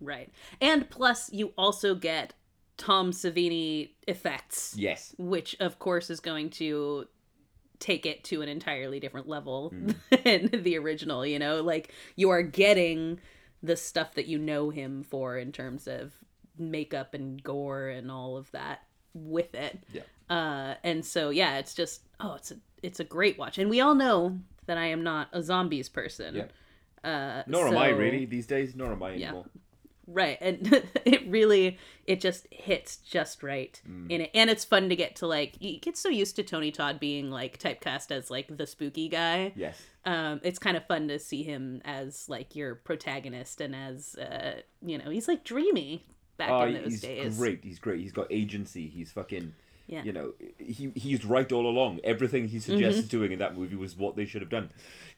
[0.00, 0.28] Right.
[0.60, 2.34] And plus, you also get
[2.76, 5.14] Tom Savini effects, Yes.
[5.18, 7.06] which of course is going to
[7.78, 9.94] take it to an entirely different level Mm.
[10.50, 11.24] than the original.
[11.26, 13.20] You know, like you are getting
[13.62, 16.12] the stuff that you know him for in terms of
[16.58, 18.82] makeup and gore and all of that
[19.14, 19.78] with it.
[19.92, 20.02] Yeah.
[20.28, 23.80] Uh, and so yeah, it's just oh, it's a it's a great watch, and we
[23.80, 26.34] all know that I am not a zombies person.
[26.34, 26.44] Yeah.
[27.08, 28.74] Uh, Nor am I really these days.
[28.74, 29.42] Nor am I Yeah.
[30.06, 34.10] Right and it really it just hits just right Mm.
[34.10, 36.70] in it and it's fun to get to like you get so used to tony
[36.70, 39.80] todd being like typecast as like the spooky guy Yes.
[40.04, 44.60] um it's kind of fun to see him as like your protagonist and as uh
[44.80, 46.04] you know he's like dreamy
[46.36, 47.64] back Oh, in those he's days great.
[47.64, 48.00] He's great.
[48.00, 48.88] He's got agency.
[48.88, 49.54] He's fucking.
[49.86, 50.02] Yeah.
[50.02, 52.00] You know, he he's right all along.
[52.02, 54.70] Everything he suggested doing in that movie was what they should have done.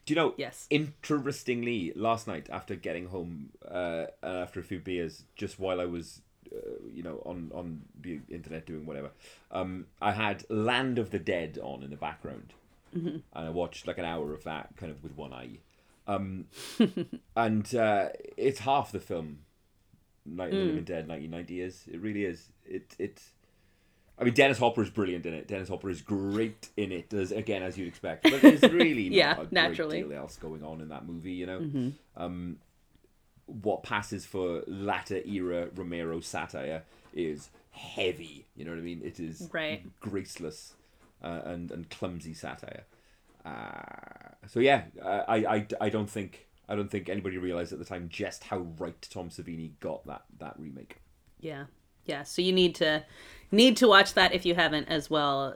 [0.05, 0.29] Do you know?
[0.31, 0.41] Mm-hmm.
[0.41, 0.67] Yes.
[0.69, 6.21] Interestingly, last night after getting home, uh, after a few beers, just while I was,
[6.55, 6.57] uh,
[6.93, 9.09] you know, on on the internet doing whatever,
[9.51, 12.53] um, I had Land of the Dead on in the background,
[12.95, 13.07] Mm-hmm.
[13.07, 15.59] and I watched like an hour of that, kind of with one eye.
[16.07, 16.45] Um,
[17.35, 19.39] and uh, it's half the film
[20.25, 21.83] Night of the Living Dead 1990 is.
[21.91, 22.49] It really is.
[22.65, 23.21] It it.
[24.19, 25.47] I mean, Dennis Hopper is brilliant in it.
[25.47, 28.23] Dennis Hopper is great in it, as again as you'd expect.
[28.23, 29.49] But there's really not Yeah, a great
[30.09, 31.31] deal else going on in that movie.
[31.31, 32.57] You know, um,
[33.45, 38.45] what passes for latter era Romero satire is heavy.
[38.55, 39.01] You know what I mean?
[39.03, 39.83] It is Right.
[40.01, 40.73] graceless
[41.23, 42.83] uh, and and clumsy satire.
[43.45, 47.79] Uh, so yeah, uh, I, I I don't think I don't think anybody realized at
[47.79, 50.97] the time just how right Tom Savini got that that remake.
[51.39, 51.65] yeah
[52.09, 53.03] yeah so you need to
[53.51, 55.55] need to watch that if you haven't as well.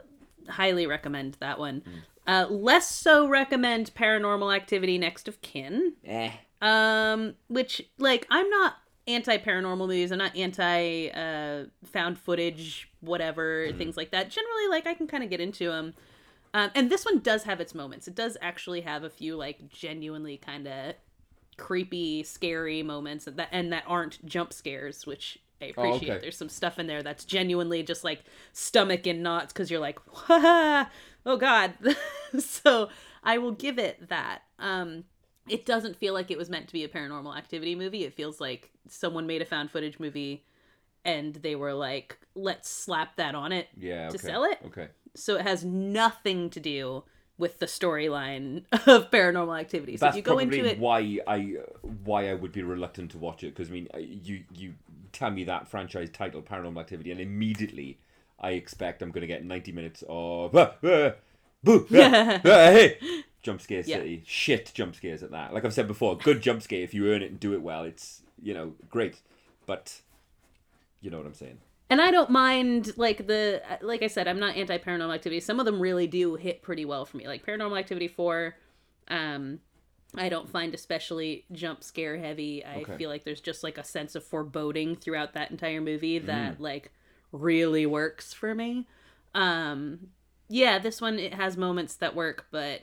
[0.50, 1.82] Highly recommend that one.
[1.82, 2.02] Mm.
[2.28, 5.94] uh less so recommend paranormal activity next of kin.
[6.06, 6.32] Eh.
[6.62, 8.76] um which like i'm not
[9.06, 10.12] anti paranormal movies.
[10.12, 14.30] I'm not anti uh found footage whatever things like that.
[14.30, 15.94] Generally like i can kind of get into them
[16.56, 18.08] um, and this one does have its moments.
[18.08, 20.94] It does actually have a few like genuinely kind of
[21.58, 26.20] creepy scary moments that and that aren't jump scares which i appreciate okay.
[26.22, 30.00] there's some stuff in there that's genuinely just like stomach in knots because you're like
[30.30, 31.74] oh god
[32.40, 32.90] so
[33.24, 35.04] i will give it that um
[35.50, 38.04] it doesn't feel like it was meant to be a paranormal activity movie.
[38.04, 40.46] It feels like someone made a found footage movie
[41.06, 44.10] and they were like, let's slap that on it Yeah.
[44.10, 44.28] to okay.
[44.28, 44.60] sell it.
[44.68, 44.88] Okay.
[45.16, 47.04] So it has nothing to do
[47.38, 49.98] with the storyline of paranormal activity.
[49.98, 53.12] So That's if you go probably into it, why I why I would be reluctant
[53.12, 54.76] to watch it because I mean you you
[55.14, 58.00] tell me that franchise title Paranormal Activity and immediately
[58.40, 61.12] I expect I'm going to get 90 minutes of ah, ah,
[61.64, 62.98] boo, ah, hey,
[63.42, 63.98] jump scare Yeah.
[63.98, 67.10] city shit jump scares at that like I've said before good jump scare if you
[67.14, 69.22] earn it and do it well it's you know great
[69.66, 70.02] but
[71.02, 71.60] you know what I'm saying
[71.90, 75.40] and I don't mind like the like I said, I'm not anti paranormal activity.
[75.42, 77.28] Some of them really do hit pretty well for me.
[77.28, 78.56] Like paranormal activity four,
[79.10, 79.60] um,
[80.16, 82.64] I don't find especially jump scare heavy.
[82.64, 82.98] I Okay.
[82.98, 86.26] feel like there's just like a sense of foreboding throughout that entire movie Mm.
[86.28, 86.92] that like
[87.32, 88.88] really works for me.
[89.34, 90.10] Um,
[90.50, 92.82] yeah, this one it has moments that work, but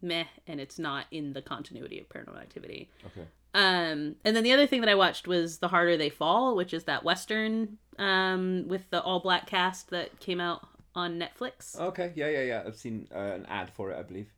[0.00, 2.90] meh, and it's not in the continuity of paranormal activity.
[3.06, 6.56] okay Um, and then the other thing that I watched was The Harder They Fall,
[6.56, 11.78] which is that western um, with the all black cast that came out on Netflix.
[11.78, 14.28] okay yeah yeah yeah I've seen uh, an ad for it I believe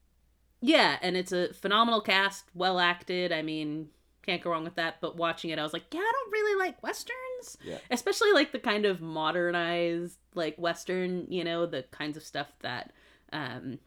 [0.67, 3.33] Yeah, and it's a phenomenal cast, well acted.
[3.33, 3.89] I mean,
[4.23, 4.99] can't go wrong with that.
[5.03, 8.53] But watching it, I was like, yeah, I don't really like westerns, yeah especially like
[8.53, 11.27] the kind of modernized like western.
[11.29, 12.93] You know, the kinds of stuff that.
[13.33, 13.79] Um,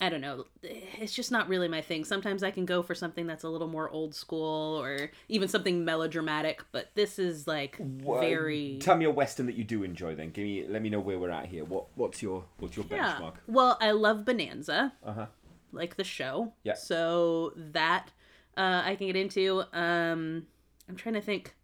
[0.00, 0.44] I don't know.
[0.62, 2.04] It's just not really my thing.
[2.04, 5.84] Sometimes I can go for something that's a little more old school or even something
[5.84, 10.14] melodramatic, but this is like Wha- very Tell me a western that you do enjoy.
[10.14, 10.64] Then give me.
[10.68, 11.64] Let me know where we're at here.
[11.64, 13.16] What What's your What's your yeah.
[13.18, 13.34] benchmark?
[13.48, 14.92] Well, I love Bonanza.
[15.04, 15.26] Uh huh.
[15.72, 16.52] Like the show.
[16.62, 16.74] Yeah.
[16.74, 18.10] So that
[18.56, 19.62] uh, I can get into.
[19.72, 20.46] Um,
[20.88, 21.54] I'm trying to think.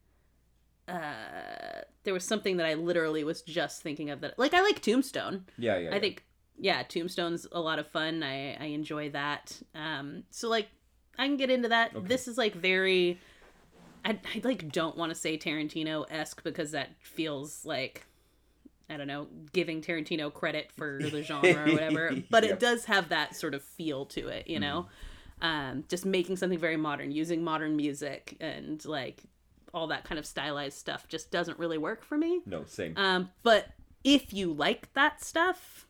[0.86, 4.38] Uh, there was something that I literally was just thinking of that.
[4.38, 5.46] Like I like Tombstone.
[5.57, 5.94] Yeah, yeah.
[5.94, 6.24] I think
[6.59, 8.22] yeah, Tombstone's a lot of fun.
[8.22, 9.61] I I enjoy that.
[9.74, 10.68] Um, so like
[11.18, 11.94] I can get into that.
[11.94, 12.07] Okay.
[12.07, 13.20] This is like very.
[14.05, 18.07] I, I like don't want to say Tarantino esque because that feels like
[18.91, 22.53] I don't know, giving Tarantino credit for the genre or whatever, but Yep.
[22.53, 24.87] it does have that sort of feel to it, you know?
[25.41, 29.22] Um, just making something very modern, using modern music and like
[29.72, 32.41] all that kind of stylized stuff just doesn't really work for me.
[32.47, 32.95] No, same.
[32.97, 33.66] Um, but
[34.05, 35.87] if you like that stuff,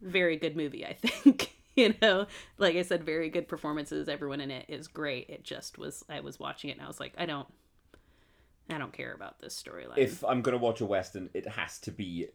[0.00, 1.52] very good movie, I think.
[1.76, 2.26] you know,
[2.58, 4.08] like I said, very good performances.
[4.08, 5.28] Everyone in it is great.
[5.28, 6.04] It just was.
[6.08, 7.46] I was watching it and I was like, I don't,
[8.68, 9.98] I don't care about this storyline.
[9.98, 12.28] if I'm gonna watch a western, it has to be,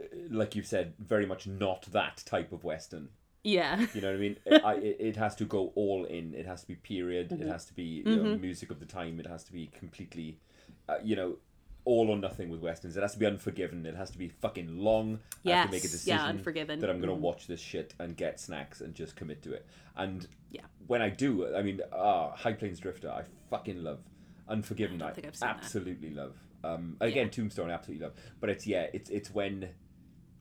[0.00, 3.08] uh, like you said, very much not that type of western.
[3.42, 4.36] yeah, You know what I mean?
[4.46, 6.34] it, I, it, has to go all in.
[6.34, 7.30] It has to be period.
[7.30, 7.42] Mm-hmm.
[7.42, 9.18] It has to be know, music of the time.
[9.20, 10.38] It has to be completely,
[10.88, 11.36] uh, you know,
[11.84, 12.96] all or nothing with westerns.
[12.96, 13.86] It has to be unforgiven.
[13.86, 15.20] It has to be fucking long.
[15.46, 16.80] I have to make a decision Yeah, Unforgiven.
[16.80, 17.20] that I'm gonna Mhm.
[17.20, 19.64] watch this shit and get snacks and just commit to it.
[19.94, 20.62] And Yeah.
[20.88, 24.00] when I do, I mean, ah, High Plains Drifter, I fucking love.
[24.48, 25.56] Unforgiven, I, think I've seen that.
[25.56, 26.36] absolutely love.
[26.64, 28.14] Um, again, Tombstone, absolutely love.
[28.40, 29.70] But it's yeah, it's it's when,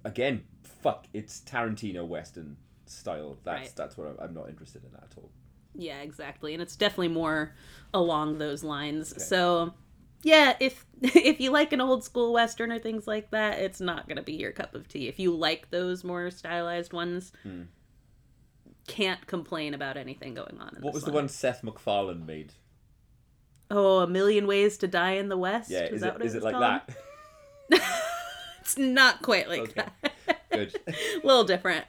[0.03, 3.37] again, fuck, it's Tarantino western style.
[3.43, 3.75] That's Right.
[3.75, 5.31] that's what I'm, I'm not interested in at all.
[5.73, 6.53] Yeah, exactly.
[6.53, 7.53] And it's definitely more
[7.93, 9.27] along those lines.
[9.27, 9.73] So,
[10.23, 14.07] yeah, if if you like an old school western or things like that, it's not
[14.07, 15.07] going to be your cup of tea.
[15.07, 17.63] If you like those more stylized ones, Hmm.
[18.87, 22.53] can't complain about anything going on in What was the one Seth MacFarlane made?
[23.71, 25.69] Oh, A Million Ways to Die in the West?
[25.71, 26.81] Yeah, Is, is that it what it is it like called?
[27.71, 27.81] that?
[28.61, 29.73] It's not quite like Okay.
[29.75, 30.13] that.
[30.51, 30.79] Good.
[30.87, 30.93] A
[31.23, 31.85] little different.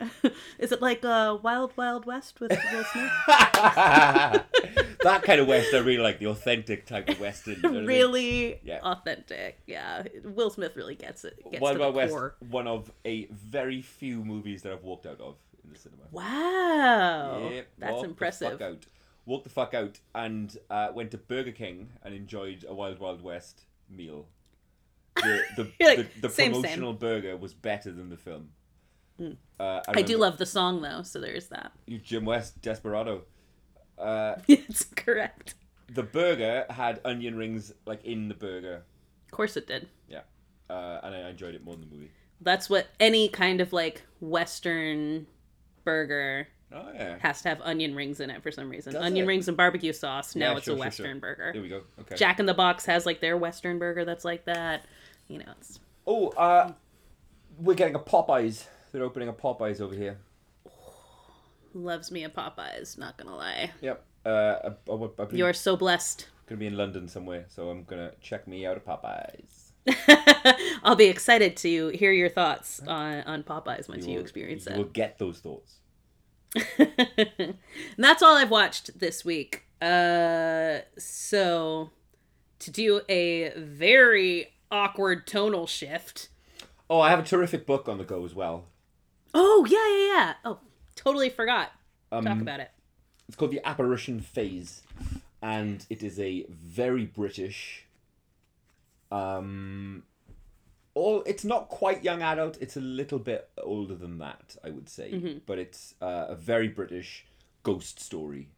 [0.59, 3.11] Is it like uh, Wild Wild West with Will Smith?
[3.27, 7.55] that kind of western, I really like the authentic type of western.
[7.57, 7.87] you know what I mean?
[7.87, 8.81] really Yeah.
[8.83, 9.59] authentic.
[9.67, 11.39] Yeah, Will Smith really gets it.
[11.51, 12.35] Gets Wild Wild the West, core.
[12.51, 16.03] one of a very few movies that I've walked out of in the cinema.
[16.13, 18.61] Wow, Yep, that's impressive.
[19.27, 19.33] The fuck out.
[19.33, 23.23] Walked the fuck out and uh, went to Burger King and enjoyed a Wild Wild
[23.23, 24.27] West meal.
[25.17, 26.63] The the, like, the, the same, same.
[26.63, 28.51] promotional burger was better than the film.
[29.59, 31.73] Uh, I do love the song though, so there's that.
[31.87, 33.23] you Jim West Desperado.
[33.99, 35.55] Uh, it's correct.
[35.93, 38.85] the burger had onion rings like in the burger.
[39.25, 39.89] Of course it did.
[40.09, 40.21] Yeah,
[40.69, 42.11] uh, and I enjoyed it more than the movie.
[42.43, 45.27] That's what any kind of like Western
[45.85, 47.17] burger Oh yeah.
[47.21, 48.93] has to have onion rings in it for some reason.
[48.93, 49.29] Does onion it?
[49.29, 50.37] rings and barbecue sauce.
[50.37, 51.21] Now Yeah, it's sure, a Western sure.
[51.21, 51.53] burger.
[51.53, 51.83] Here we go.
[52.01, 52.17] Okay.
[52.17, 54.85] Jack in the Box has like their Western burger that's like that.
[55.29, 56.73] You know, it's Oh, uh,
[57.59, 58.67] we're getting a Popeyes.
[58.93, 60.19] They're opening a Popeyes over here.
[61.75, 62.99] loves me a Popeyes.
[62.99, 64.05] Not gonna lie, Yep.
[64.25, 66.27] Uh, I, I, I you're so blessed.
[66.49, 69.63] gonna be in London somewhere, so I'm gonna check me out at Popeyes.
[70.83, 74.73] I'll be excited to hear your thoughts on, on Popeyes once you, will- experience you
[74.75, 74.79] it.
[74.79, 75.77] will get those thoughts.
[76.55, 77.55] And
[77.99, 79.65] that's all I've watched this week.
[79.81, 81.91] Uh, so
[82.59, 86.29] to do a very awkward tonal shift.
[86.89, 88.67] Oh, I have a terrific book on the go as well.
[89.35, 90.35] Oh yeah, yeah, yeah.
[90.45, 90.61] Oh,
[90.95, 91.73] totally forgot.
[92.11, 92.71] Um, Talk about it.
[93.29, 94.83] It's called The Apparition Phase,
[95.43, 97.85] and it is a very British.
[99.11, 100.05] Um,
[100.97, 102.57] all it's not quite young adult.
[102.61, 105.13] It's a little bit older than that, I would say.
[105.13, 105.39] Mm-hmm.
[105.45, 107.27] But it's uh, a very British
[107.63, 108.49] ghost story.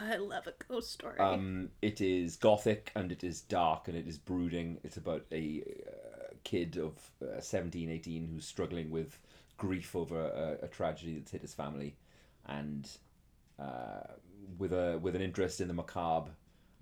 [0.00, 1.18] I love a ghost story.
[1.18, 4.78] Um, it is gothic and it is dark and it is brooding.
[4.84, 6.92] It's about a uh, kid of
[7.22, 9.18] uh, 17, 18 who's struggling with
[9.56, 11.96] grief over a, a tragedy that's hit his family,
[12.46, 12.88] and
[13.58, 14.12] uh,
[14.58, 16.30] with a with an interest in the macabre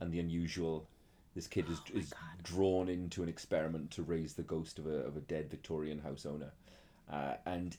[0.01, 0.89] and the unusual.
[1.35, 2.12] This kid is, is
[2.43, 6.26] drawn into an experiment to raise the ghost of a, of a dead Victorian house
[6.26, 6.53] owner.
[7.12, 7.76] Uh, and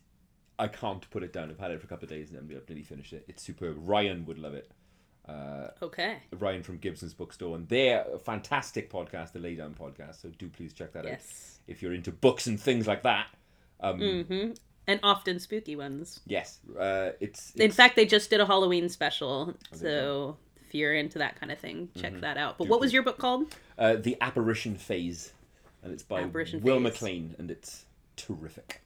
[0.59, 1.49] I can't put it down.
[1.49, 3.25] I've had it for a couple of days and I've nearly finished it.
[3.27, 3.77] It's superb.
[3.79, 4.71] Ryan would love it.
[5.27, 6.17] Uh, okay.
[6.37, 10.21] Ryan from Gibson's Bookstore, and they're a fantastic podcast, the Laydown podcast.
[10.21, 11.59] So do please check that Yes.
[11.65, 13.27] out if you're into books and things like that.
[13.79, 14.51] Um, Mm-hmm.
[14.87, 16.19] And often spooky ones.
[16.27, 19.55] Yes, uh, it's, In fact, they just did a Halloween special.
[19.73, 20.44] So if
[20.75, 22.21] you're into that kind of thing, check Mm-hmm.
[22.21, 22.57] that out.
[22.57, 23.55] But what was your book called?
[23.77, 25.33] uh, the Apparition Phase,
[25.83, 26.83] and it's by Apparition Will Phase.
[26.83, 28.81] Maclean, and it's terrific.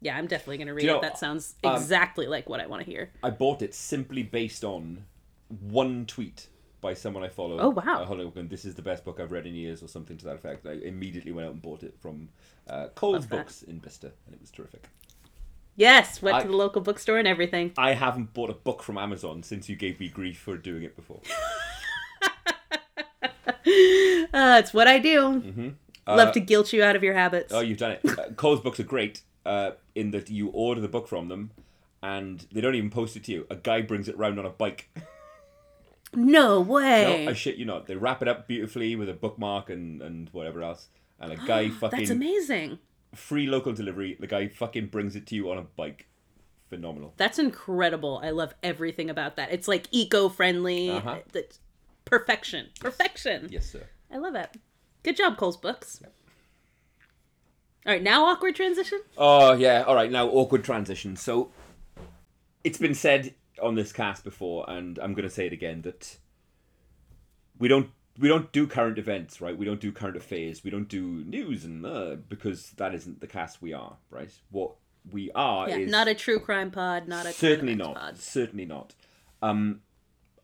[0.00, 1.02] Yeah, I'm definitely gonna read you know, it.
[1.02, 3.10] That sounds um, exactly like what I want to hear.
[3.22, 5.04] I bought it simply based on
[5.60, 6.48] one tweet
[6.80, 7.58] by someone I follow.
[7.60, 8.02] Oh, wow.
[8.02, 10.66] Uh, this is the best book I've read in years, or something to that effect.
[10.66, 12.28] I immediately went out and bought it from
[12.68, 14.88] uh, Cole's Books in Bicester, and it was terrific.
[15.76, 17.72] Yes, went I- to the local bookstore and everything.
[17.78, 20.96] I haven't bought a book from Amazon since you gave me grief for doing it
[20.96, 21.20] before.
[24.34, 25.74] Uh, it's what I do.
[26.06, 27.52] Love to guilt you out of your habits.
[27.52, 27.56] Mm-hmm.
[27.56, 28.00] Oh, you've done it.
[28.04, 31.50] Uh, Cole's books are great uh, in that you order the book from them,
[32.02, 33.46] and they don't even post it to you.
[33.50, 34.88] A guy brings it round on a bike.
[36.14, 37.24] no way.
[37.24, 37.86] No, I shit you not.
[37.86, 40.88] They wrap it up beautifully with a bookmark and, and whatever else.
[41.20, 42.78] And a guy fucking That's amazing.
[43.14, 44.16] Free local delivery.
[44.18, 46.08] The guy fucking brings it to you on a bike.
[46.68, 47.12] Phenomenal.
[47.18, 48.20] That's incredible.
[48.24, 49.52] I love everything about that.
[49.52, 50.90] It's like eco-friendly.
[50.90, 51.18] Uh-huh.
[52.06, 52.68] Perfection.
[52.80, 53.48] Perfection.
[53.50, 53.82] Yes, sir.
[54.10, 54.56] I love it.
[55.02, 55.98] Good job, Cole's Books.
[56.00, 56.14] Yep.
[57.84, 59.00] All right, now awkward transition.
[59.18, 59.82] Oh yeah.
[59.82, 60.10] All right.
[60.10, 61.16] Now awkward transition.
[61.16, 61.50] So
[62.62, 66.18] it's been said on this cast before, and I'm going to say it again that
[67.58, 69.56] we don't we don't do current events, right?
[69.56, 70.62] We don't do current affairs.
[70.62, 74.30] We don't do news, and uh, because that isn't the cast we are, right?
[74.50, 74.72] What
[75.10, 77.08] we are Yeah, is not a true crime pod.
[77.08, 77.96] Not a certainly not.
[77.96, 78.18] Pod.
[78.18, 78.94] Certainly not.
[79.40, 79.80] Um,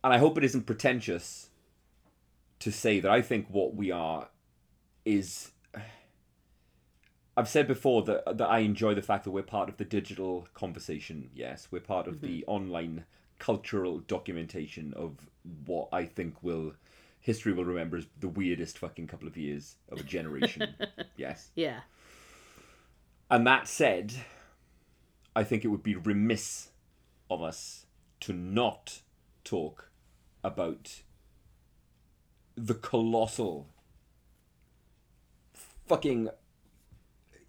[0.03, 1.51] and I hope it isn't pretentious
[2.61, 4.29] to say that I think what we are
[5.05, 5.53] is.
[7.37, 10.49] I've said before that that I enjoy the fact that we're part of the digital
[10.55, 11.31] conversation.
[11.35, 13.05] Yes, we're part of the online
[13.39, 15.29] cultural documentation of
[15.67, 16.73] what I think will
[17.29, 20.75] history will remember as the weirdest fucking couple of years of a generation.
[21.19, 21.51] yes.
[21.55, 21.81] Yeah.
[23.31, 24.15] And that said,
[25.37, 26.71] I think it would be remiss
[27.29, 27.85] of us
[28.21, 29.03] to not
[29.45, 29.91] talk
[30.43, 31.03] about
[32.57, 33.69] the colossal,
[35.53, 36.31] fucking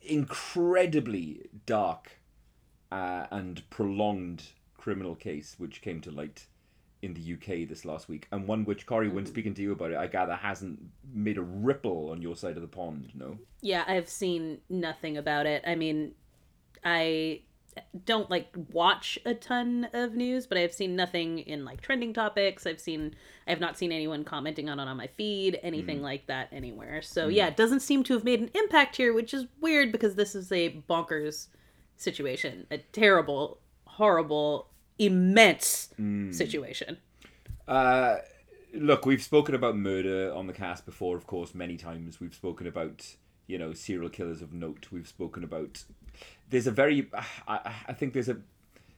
[0.02, 2.20] incredibly dark
[2.92, 4.44] uh, and prolonged
[4.76, 6.48] criminal case which came to light
[7.02, 9.28] in the UK this last week, and one which Corey, when mm.
[9.28, 10.80] speaking to you about it, I gather hasn't
[11.14, 13.12] made a ripple on your side of the pond.
[13.14, 13.38] No.
[13.62, 15.64] Yeah, I've seen nothing about it.
[15.66, 16.14] I mean,
[16.84, 17.42] I
[18.06, 22.66] don't like watch a ton of news, but I've seen nothing in like trending topics.
[22.66, 23.16] I've seen
[23.48, 26.04] I have not seen anyone commenting on it on my feed, anything mm.
[26.04, 27.02] like that anywhere.
[27.02, 27.34] So mm.
[27.34, 30.36] yeah, it doesn't seem to have made an impact here, which is weird because this
[30.36, 31.48] is a bonkers
[31.96, 34.70] situation, a terrible, horrible,
[35.00, 35.94] immense
[36.32, 36.98] situation.
[37.68, 38.18] Uh,
[38.74, 42.20] look, we've spoken about murder on the cast before, of course, many times.
[42.20, 43.16] We've spoken about,
[43.48, 44.88] you know, serial killers of note.
[44.92, 45.84] We've spoken about.
[46.50, 47.10] There's a very,
[47.48, 48.38] I, I think there's a,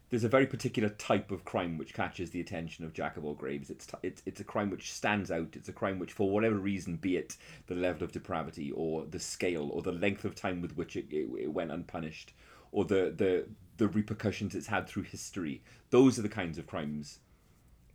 [0.09, 3.33] there's a very particular type of crime which catches the attention of Jack of all
[3.33, 3.69] graves.
[3.69, 5.49] It's t- it's it's a crime which stands out.
[5.53, 7.37] It's a crime which, for whatever reason, be it
[7.67, 11.05] the level of depravity or the scale or the length of time with which it,
[11.09, 12.33] it, it went unpunished,
[12.73, 13.45] or the the
[13.81, 15.63] the repercussions it's had through history.
[15.89, 17.17] Those are the kinds of crimes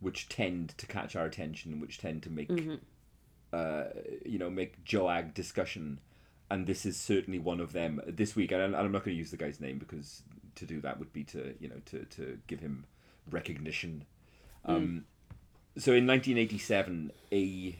[0.01, 2.51] which tend to catch our attention, which tend to make,
[3.53, 3.83] uh,
[4.25, 6.01] you know, make Joag discussion.
[6.51, 8.51] And this is certainly one of them this week.
[8.51, 10.23] And I'm not going to use the guy's name because
[10.55, 12.83] to do that would be to, you know, to, to give him
[13.31, 14.03] recognition.
[14.65, 15.05] Um,
[15.77, 17.79] so in 1987, a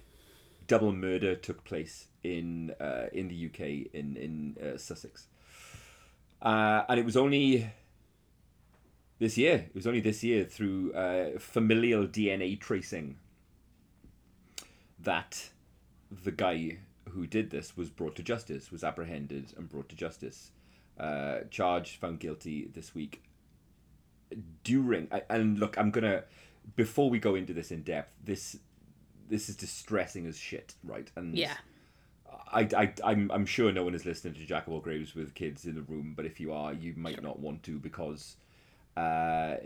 [0.67, 5.27] double murder took place in uh, in the UK in in uh, Sussex,
[6.41, 7.69] uh, and it was only
[9.19, 9.65] this year.
[9.67, 13.17] It was only this year through uh, familial DNA tracing
[14.99, 15.49] that
[16.11, 20.51] the guy who did this was brought to justice, was apprehended and brought to justice,
[20.99, 23.23] uh, charged, found guilty this week.
[24.63, 26.23] During and look, I'm gonna
[26.75, 28.13] before we go into this in depth.
[28.21, 28.57] This
[29.29, 31.09] this is distressing as shit, right?
[31.15, 31.53] And Yeah.
[32.51, 35.33] I, I, I'm, I'm sure no one is listening to Jack of all graves with
[35.33, 38.35] kids in the room, but if you are, you might not want to because
[38.97, 39.57] uh,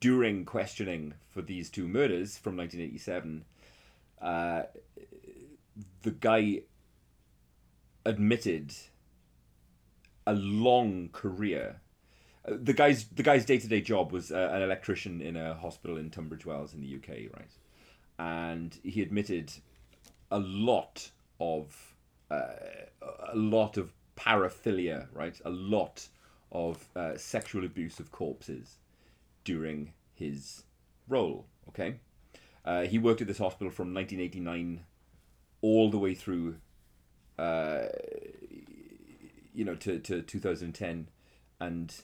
[0.00, 3.44] during questioning for these two murders from 1987,
[4.20, 4.64] uh,
[6.02, 6.60] the guy
[8.04, 8.74] admitted
[10.26, 11.80] a long career.
[12.46, 15.54] Uh, The guy's the guy's day to day job was uh, an electrician in a
[15.54, 17.54] hospital in Tunbridge Wells in the UK, right?
[18.18, 19.52] And he admitted
[20.30, 21.94] a lot of
[22.30, 22.56] uh,
[23.32, 25.40] a lot of paraphilia, right?
[25.46, 26.08] A lot
[26.54, 28.78] of uh, sexual abuse of corpses
[29.44, 30.62] during his
[31.08, 31.46] role.
[31.68, 31.96] Okay,
[32.64, 34.84] uh, he worked at this hospital from 1989
[35.60, 36.56] all the way through,
[37.38, 37.86] uh,
[39.52, 41.08] you know, to, to 2010,
[41.60, 41.96] and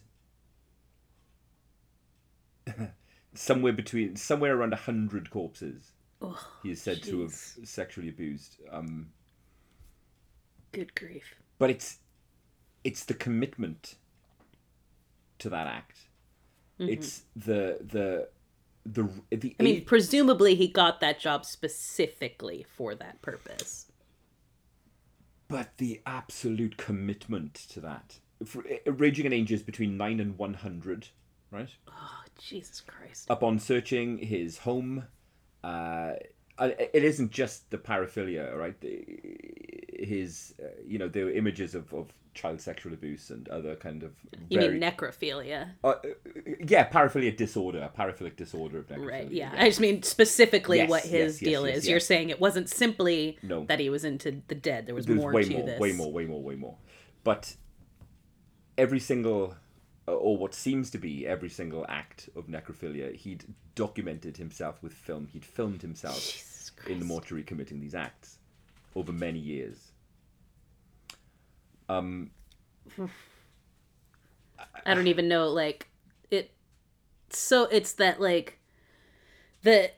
[3.34, 5.92] somewhere between somewhere around hundred corpses
[6.62, 8.56] he is said to have sexually abused.
[8.70, 9.10] Um,
[10.72, 11.34] Good grief.
[11.58, 11.98] but it's
[12.84, 13.96] it's the commitment
[15.40, 15.98] to that act.
[16.78, 18.28] It's the the
[18.86, 23.86] the the I mean, presumably he got that job specifically for that purpose.
[25.48, 28.20] but the absolute commitment to that.
[28.46, 31.08] For, Raging an Age is between nine and one hundred,
[31.50, 31.68] right?
[31.88, 33.26] Oh, Jesus Christ.
[33.28, 35.04] Upon searching his home,
[35.62, 36.12] uh,
[36.58, 38.80] it isn't just the paraphilia, right?
[38.80, 39.04] The-
[40.02, 44.02] His, uh, you know, there were images of, of child sexual abuse and other kind
[44.02, 44.12] of
[44.48, 45.70] You very, mean necrophilia?
[45.82, 45.94] uh, uh,
[46.66, 49.10] yeah, paraphilia disorder, paraphilic disorder of necrophilia.
[49.10, 49.52] Right, yeah.
[49.56, 51.88] I just mean specifically Yes, what his yes, deal yes, is.
[51.88, 53.64] You're saying it wasn't simply No.
[53.64, 54.86] that he was into the dead.
[54.86, 55.80] There was There's more way to more, this.
[55.80, 56.76] way more, way more, way more.
[57.24, 57.56] But
[58.78, 59.56] every single,
[60.06, 65.26] or what seems to be every single act of necrophilia, he'd documented himself with film.
[65.32, 68.38] He'd filmed himself in the mortuary committing these acts
[68.94, 69.89] over many years.
[71.90, 72.30] Um,
[74.86, 75.88] I don't even know like
[76.30, 76.52] it
[77.30, 78.58] so it's that like
[79.62, 79.90] the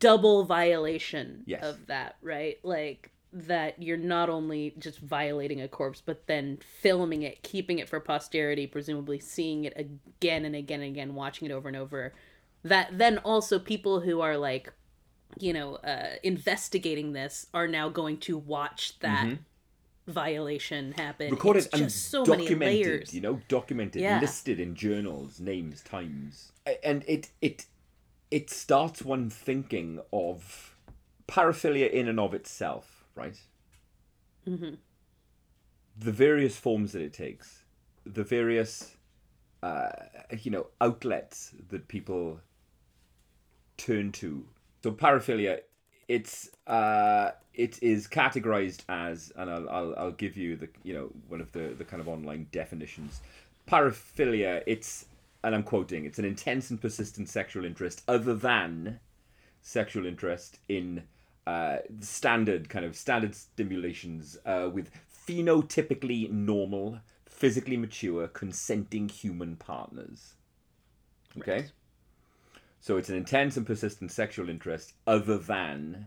[0.00, 1.62] double violation Yes.
[1.62, 2.58] of that, right?
[2.62, 7.88] Like that you're not only just violating a corpse but then filming it, keeping it
[7.88, 12.14] for posterity, presumably seeing it again and again and again, watching it over and over.
[12.64, 14.72] That then also people who are like
[15.38, 19.28] you know, uh, investigating this are now going to watch that
[20.08, 21.26] violation happen.
[21.26, 21.34] Mm-hmm.
[21.34, 23.14] recorded It's and so many documented, layers.
[23.14, 24.20] you know, documented, Yeah.
[24.20, 26.52] listed in journals, names, times,
[26.82, 27.66] and it it
[28.30, 30.74] it starts one thinking of
[31.26, 33.38] paraphilia in and of itself, right?
[34.46, 34.74] Mm-hmm.
[35.98, 37.64] The various forms that it takes,
[38.04, 38.96] the various,
[39.62, 39.90] uh,
[40.42, 42.40] you know, outlets that people
[43.76, 44.46] turn to.
[44.82, 45.60] So paraphilia,
[46.08, 51.10] it's uh, it is categorized as, and I'll, I'll I'll give you the you know
[51.28, 53.20] one of the the kind of online definitions.
[53.68, 55.04] Paraphilia, it's
[55.44, 58.98] and I'm quoting, it's an intense and persistent sexual interest other than
[59.62, 61.04] sexual interest in
[61.46, 64.90] uh, standard kind of standard stimulations uh, with
[65.26, 70.34] phenotypically normal, physically mature, consenting human partners.
[71.38, 71.52] Okay.
[71.52, 71.72] Right.
[72.80, 76.06] So it's an intense and persistent sexual interest other than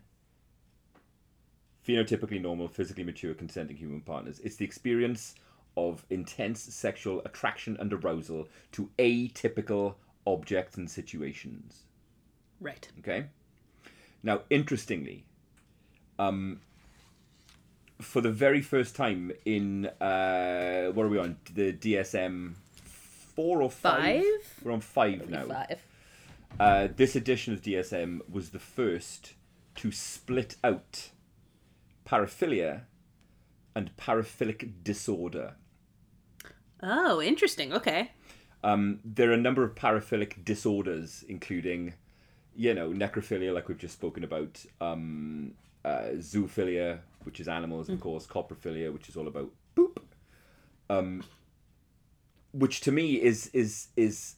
[1.88, 4.40] phenotypically normal, physically mature, consenting human partners.
[4.44, 5.36] It's the experience
[5.78, 9.96] of intense sexual attraction and arousal to atypical
[10.28, 11.84] objects and situations.
[12.60, 12.88] Right.
[13.00, 13.26] Okay.
[14.24, 15.26] Now, interestingly,
[16.20, 16.62] um,
[18.00, 21.38] for the very first time in uh, what are we on?
[21.54, 22.54] The DSM
[23.36, 24.24] four or five?
[24.24, 24.64] Five?
[24.64, 25.46] We're on five now.
[25.46, 25.80] Five.
[26.60, 29.34] Uh, this edition of DSM was the first
[29.76, 31.10] to split out
[32.06, 32.82] paraphilia
[33.76, 35.56] and paraphilic disorder.
[36.84, 37.74] Oh, interesting.
[37.74, 38.12] Okay.
[38.64, 41.93] Um, there are a number of paraphilic disorders, including,
[42.56, 47.99] you know, necrophilia, like we've just spoken about, um, uh, zoophilia, which is animals, of
[47.99, 49.97] course, coprophilia, which is all about boop.
[50.89, 51.24] Um,
[52.54, 54.36] which to me is is is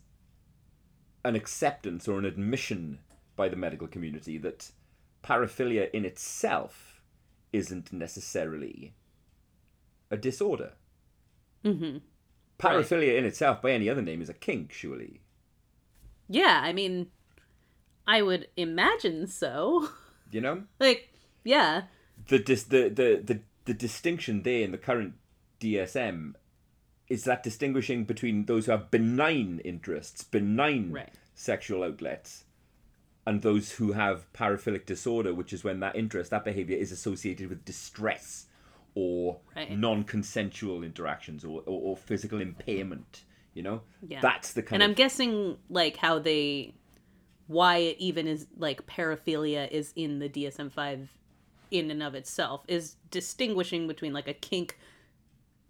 [1.24, 3.00] an acceptance or an admission
[3.36, 4.72] by the medical community that
[5.24, 7.02] paraphilia in itself
[7.52, 8.94] isn't necessarily
[10.12, 10.74] a disorder.
[11.64, 11.98] Mm-hmm.
[12.60, 15.22] Paraphilia in itself, by any other name, is a kink, surely.
[16.30, 17.08] Yeah, I mean,
[18.06, 19.90] I would imagine so.
[20.32, 21.10] You know, like,
[21.44, 21.84] yeah.
[22.28, 25.14] the dis- the, the the the distinction there in the current
[25.60, 26.34] DSM
[27.14, 31.14] is that distinguishing between those who have benign interests, benign Right.
[31.36, 32.46] sexual outlets,
[33.28, 37.50] and those who have paraphilic disorder, which is when that interest, that behavior, is associated
[37.50, 38.48] with distress
[38.96, 39.78] or Right.
[39.78, 43.24] non-consensual interactions or, or, or physical impairment.
[43.54, 44.20] You know, Yeah.
[44.20, 46.74] that's the kind And of I'm guessing, like, how they.
[47.48, 51.10] Why it even is, like, paraphilia is in the DSM 5
[51.70, 54.80] in and of itself is distinguishing between, like, a kink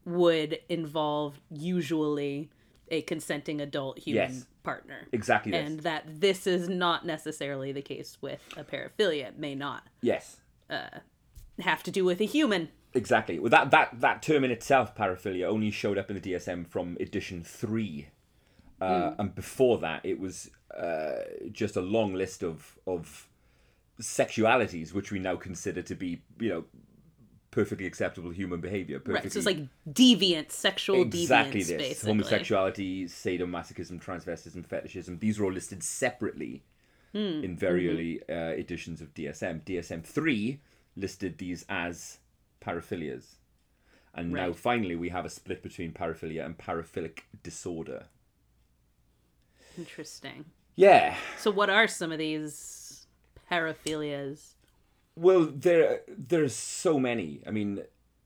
[0.05, 2.49] would involve usually
[2.89, 4.45] a consenting adult human Yes.
[4.63, 5.07] partner.
[5.11, 5.67] exactly this.
[5.67, 9.27] And that this is not necessarily the case with a paraphilia.
[9.29, 10.37] It may not yes.
[10.69, 10.99] Uh,
[11.59, 12.69] have to do with a human.
[12.93, 13.39] Exactly.
[13.39, 16.97] Well, that, that, that term in itself, paraphilia, only showed up in the DSM from
[16.99, 18.07] edition three,
[18.81, 23.29] uh, and before that, it was uh, just a long list of of
[24.01, 26.63] sexualities which we now consider to be, you know,
[27.53, 28.99] perfectly acceptable human behavior.
[28.99, 29.31] Perfectly, Right.
[29.31, 32.13] So it's like deviant, sexual exactly deviance, this: basically.
[32.13, 35.19] homosexuality, sadomasochism, transvestism, fetishism.
[35.19, 36.63] These are all listed separately
[37.13, 37.43] Hmm.
[37.43, 37.91] in very Mm-hmm.
[37.93, 39.61] early uh, editions of DSM.
[39.65, 40.59] DSM three
[40.95, 42.17] listed these as
[42.59, 43.35] paraphilias.
[44.15, 48.05] And now finally we have a split between paraphilia and paraphilic disorder.
[49.77, 50.45] Interesting.
[50.75, 51.15] Yeah.
[51.37, 53.07] So what are some of these
[53.51, 54.52] paraphilias?
[55.15, 57.41] Well, there there's so many.
[57.45, 57.83] I mean,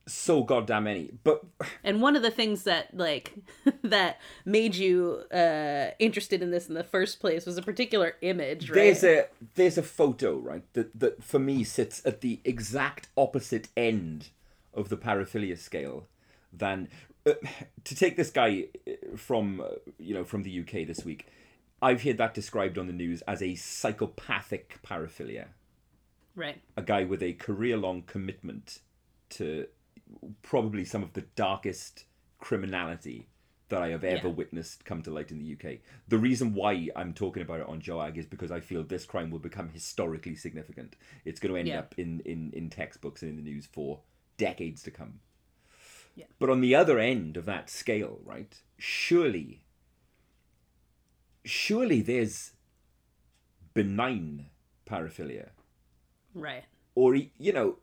[0.08, 1.12] so goddamn many.
[1.24, 1.44] But
[1.84, 3.34] And one of the things that like
[3.84, 8.70] that made you uh interested in this in the first place was a particular image,
[8.70, 8.76] right?
[8.76, 9.26] there's a
[9.56, 14.30] there's a photo, right, that that for me sits at the exact opposite end
[14.74, 16.08] of the paraphilia scale
[16.54, 16.88] than
[17.26, 17.34] uh,
[17.84, 19.68] to take this guy uh, from uh,
[20.00, 21.28] you know from the UK this week.
[21.80, 25.50] I've heard that described on the news as a psychopathic paraphilia.
[26.38, 26.62] Right.
[26.78, 28.80] a guy with a career long commitment
[29.32, 29.68] to
[30.42, 32.06] probably some of the darkest
[32.40, 33.28] criminality
[33.70, 34.34] that I have ever Yeah.
[34.34, 35.80] witnessed come to light in the UK.
[36.08, 39.30] The reason why I'm talking about it on Joag is because I feel this crime
[39.30, 40.96] will become historically significant.
[41.26, 41.80] It's going to end Yeah.
[41.80, 44.00] up in, in, in textbooks and in the news for
[44.38, 45.20] decades to come.
[46.16, 46.28] Yeah.
[46.40, 48.58] But on the other end of that scale, right?
[48.78, 49.66] Surely,
[51.44, 52.54] surely there's
[53.74, 54.48] benign
[54.86, 55.50] paraphilia
[56.34, 56.64] Right.
[56.96, 57.78] or you know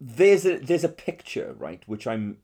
[0.00, 2.38] there's a there's a picture right which i'm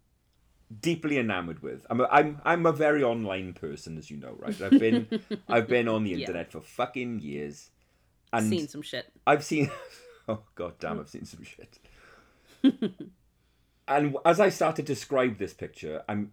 [0.80, 4.60] deeply enamored with i'm a, i'm i'm a very online person as you know right
[4.62, 5.06] i've been
[5.48, 6.18] i've been on the Yeah.
[6.18, 7.70] internet for fucking years
[8.32, 9.12] and Seen some shit.
[9.26, 9.70] I've seen.
[10.28, 11.00] Oh god damn!
[11.00, 11.80] I've seen some shit.
[13.88, 16.30] and as I start to describe this picture, I'm.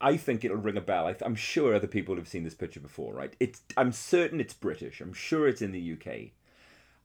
[0.00, 1.06] I think it'll ring a bell.
[1.06, 3.34] I, I'm sure other people have seen this picture before, right?
[3.38, 3.62] It's.
[3.76, 5.00] I'm certain it's British.
[5.00, 6.32] I'm sure it's in the UK,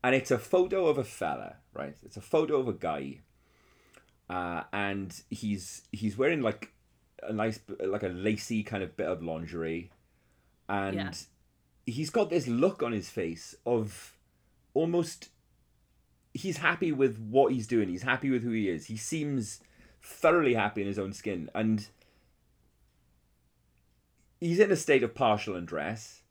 [0.03, 1.95] and it's a photo of a fella, right?
[2.03, 3.21] It's a photo of a guy,
[4.29, 6.73] uh, and he's he's wearing like
[7.21, 9.91] a nice, like a lacy kind of bit of lingerie,
[10.67, 11.11] and Yeah.
[11.85, 14.17] he's got this look on his face of
[14.73, 15.29] almost
[16.33, 17.87] he's happy with what he's doing.
[17.89, 18.87] He's happy with who he is.
[18.87, 19.59] He seems
[20.01, 21.87] thoroughly happy in his own skin, and
[24.41, 26.21] he's in a state of partial undress.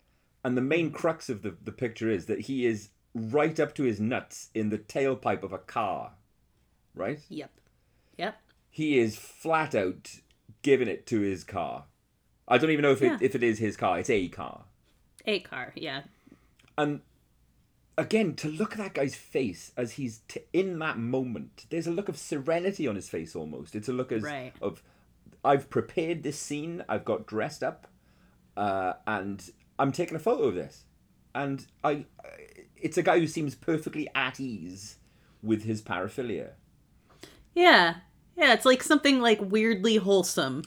[0.45, 3.83] And the main crux of the, the picture is that he is right up to
[3.85, 6.13] his nuts in the tailpipe of a car,
[6.95, 7.21] right?
[7.29, 7.51] Yep.
[8.19, 8.37] Yep.
[8.71, 10.17] He is flat out
[10.63, 11.85] giving it to his car.
[12.49, 13.99] I don't even know if it, if it is his car.
[13.99, 14.65] It's a car.
[15.27, 15.73] A car.
[15.77, 16.03] Yeah.
[16.77, 17.01] And
[17.99, 21.91] again, to look at that guy's face as he's t- in that moment, there's a
[21.91, 23.75] look of serenity on his face almost.
[23.75, 24.53] It's a look as Right.
[24.61, 24.83] of
[25.45, 27.89] I've prepared this scene, I've got dressed up,
[28.57, 30.85] uh, and I'm taking a photo of this.
[31.35, 32.07] And I,
[32.83, 34.97] it's a guy who seems perfectly at ease
[35.43, 36.51] with his paraphilia.
[37.55, 37.97] Yeah.
[38.37, 38.55] Yeah.
[38.55, 40.63] It's like something like weirdly wholesome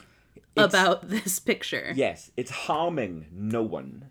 [0.54, 1.92] It's- about this picture.
[1.94, 4.10] Yes, it's harming no one.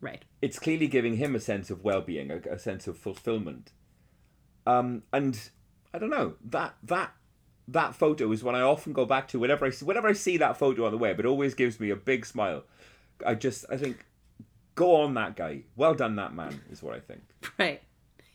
[0.00, 0.24] Right.
[0.42, 3.72] it's clearly giving him a sense of well-being, a, a sense of fulfillment.
[4.66, 5.50] Um, and
[5.94, 7.12] I don't know that that
[7.66, 10.36] that photo is one I often go back to whenever I see, whenever I see
[10.36, 11.18] that photo on the web.
[11.18, 12.64] It always gives me a big smile.
[13.26, 14.04] I just I think,
[14.74, 15.62] go on that guy.
[15.76, 16.60] Well done, that man.
[16.70, 17.22] Is what I think.
[17.58, 17.82] Right.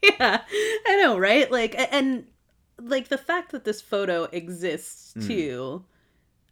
[0.03, 0.41] Yeah.
[0.88, 1.51] I know, right?
[1.51, 2.26] Like and
[2.80, 5.28] like the fact that this photo exists Hmm.
[5.28, 5.86] too.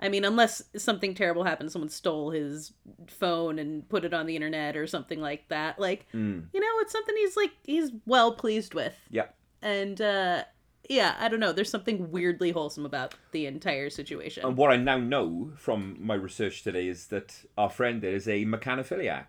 [0.01, 2.71] I mean, unless something terrible happened, someone stole his
[3.07, 5.77] phone and put it on the internet or something like that.
[5.79, 6.45] Like, Mm.
[6.53, 8.95] you know, it's something he's like he's well pleased with.
[9.09, 9.27] Yeah.
[9.61, 10.43] And uh
[10.87, 11.51] yeah, I don't know.
[11.51, 14.45] There's something weirdly wholesome about the entire situation.
[14.45, 18.27] And what I now know from my research today is that our friend there is
[18.27, 19.25] a mechanophiliac.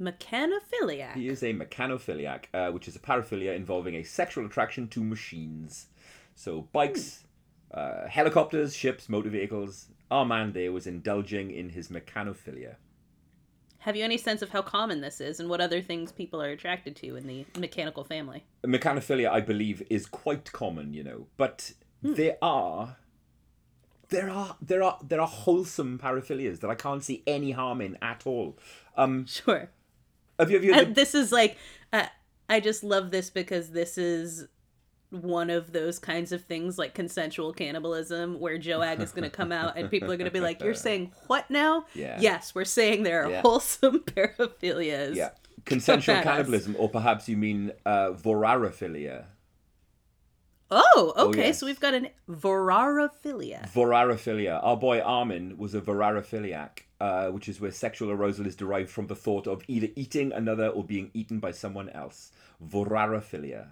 [0.00, 1.14] Mechanophiliac.
[1.14, 5.86] He is a mechanophiliac, uh, which is a paraphilia involving a sexual attraction to machines.
[6.34, 7.24] So bikes,
[7.72, 9.86] uh, helicopters, ships, motor vehicles.
[10.10, 12.76] Our man there was indulging in his mechanophilia.
[13.78, 16.48] Have you any sense of how common this is and what other things people are
[16.48, 18.44] attracted to in the mechanical family?
[18.64, 21.72] Mechanophilia, I believe, is quite common, you know, but
[22.02, 22.96] there are.
[24.08, 27.98] There are there are there are wholesome paraphilias that I can't see any harm in
[28.00, 28.56] at all.
[28.96, 29.70] Um, Sure.
[30.38, 30.74] Have you have you?
[30.74, 31.56] Uh, this is like
[31.92, 32.06] uh,
[32.48, 34.46] I just love this because this is
[35.10, 39.52] one of those kinds of things like consensual cannibalism where Joag is going to come
[39.52, 41.86] out and people are going to be like you're saying what now?
[41.94, 42.18] Yeah.
[42.20, 43.42] Yes, we're saying there are Yeah.
[43.42, 45.14] wholesome paraphilias.
[45.14, 45.30] yeah,
[45.64, 49.26] consensual cannibalism, or perhaps you mean uh, vorarophilia.
[50.70, 51.46] Oh, okay.
[51.46, 51.60] yes.
[51.60, 53.70] So we've got an vorarophilia.
[53.72, 54.60] Vorarophilia.
[54.62, 59.06] Our boy Armin was a vorarophiliac, uh, which is where sexual arousal is derived from
[59.06, 62.32] the thought of either eating another or being eaten by someone else.
[62.66, 63.68] Vorarophilia.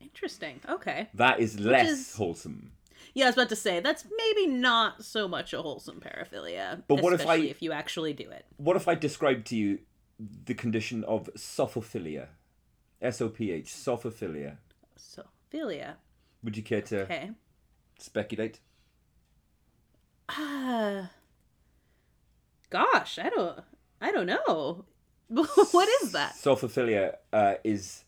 [0.00, 0.60] Interesting.
[0.68, 1.08] Okay.
[1.14, 2.72] That is less is- wholesome.
[3.14, 6.82] Yeah, I was about to say that's maybe not so much a wholesome paraphilia.
[6.86, 8.44] But what if I- if you actually do it?
[8.56, 9.78] What if I described to you
[10.18, 12.28] the condition of sophophilia?
[13.00, 14.58] S O P H, sophophilia.
[14.96, 15.94] So philia.
[16.42, 17.30] Would you care to Okay.
[17.98, 18.60] speculate?
[20.28, 21.10] Ah.
[22.70, 23.60] Gosh, I don't.
[24.00, 24.84] I don't know.
[25.28, 26.34] what is that?
[26.34, 28.04] Sophophilia uh, is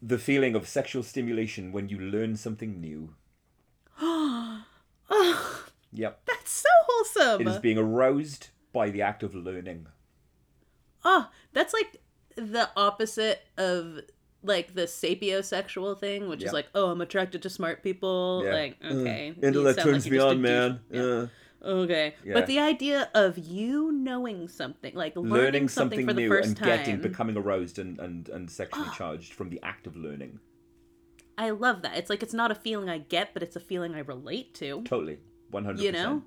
[0.00, 3.14] the feeling of sexual stimulation when you learn something new.
[5.10, 6.22] Oh, Yep.
[6.26, 7.42] that's so wholesome.
[7.42, 9.86] It is being aroused by the act of learning.
[11.04, 12.00] Oh, that's like
[12.36, 14.00] the opposite of
[14.44, 16.48] like the sapiosexual thing, which Yeah.
[16.48, 18.42] is like, oh, I'm attracted to smart people.
[18.44, 18.52] Yeah.
[18.52, 20.80] Like, okay, Uh, intellect turns like me you're just a on, man.
[20.90, 21.02] Yeah.
[21.02, 21.26] Uh,
[21.66, 26.20] Okay, but the idea of you knowing something, like learning, learning something, something for the
[26.20, 29.86] new first and time, getting becoming aroused and, and, and sexually charged from the act
[29.86, 30.40] of learning.
[31.38, 31.96] I love that.
[31.96, 34.82] It's like it's not a feeling I get, but it's a feeling I relate to.
[34.82, 35.16] Totally.
[35.50, 36.22] One hundred You know?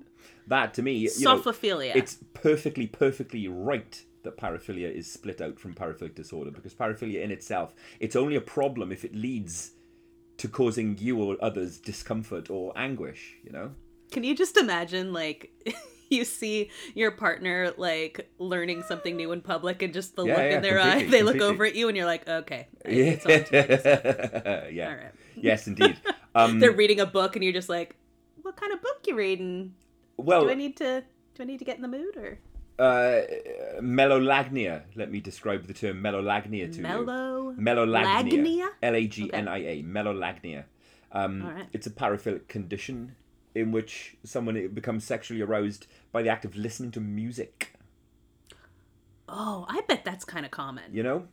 [0.48, 1.94] that to me, you know, Sophophilia.
[1.94, 7.30] it's perfectly, perfectly right that paraphilia is split out from paraphilic disorder because paraphilia in
[7.30, 9.72] itself, it's only a problem if it leads
[10.38, 13.36] to causing you or others discomfort or anguish.
[13.44, 13.70] You know.
[14.10, 15.50] Can you just imagine, like,
[16.10, 20.42] you see your partner, like, learning something new in public and just the Yeah, look
[20.44, 22.68] yeah, in their eye, completely, they look over at you and you're like, okay.
[22.86, 22.92] Yeah.
[23.04, 24.68] It's on to my next step.
[24.72, 24.88] yeah.
[24.88, 25.12] All right.
[25.36, 25.96] Yes, indeed.
[26.34, 27.96] Um, They're reading a book and you're just like,
[28.42, 29.74] what kind of book you reading?
[30.18, 31.02] well, Do I need to
[31.34, 32.38] do I need to get in the mood or
[32.78, 33.22] uh,
[33.80, 34.82] melolagnia.
[34.94, 36.82] Let me describe the term melolagnia to you.
[36.82, 37.52] mellow?
[37.58, 38.30] Melolagnia.
[38.30, 38.68] Lagnia?
[38.82, 39.82] L A G N I A.
[39.82, 40.64] Melolagnia.
[41.12, 41.66] Um, right.
[41.72, 43.14] It's a paraphilic condition
[43.54, 47.72] in which someone becomes sexually aroused by the act of listening to music.
[49.28, 50.84] Oh, I bet that's kind of common.
[50.92, 51.26] You know,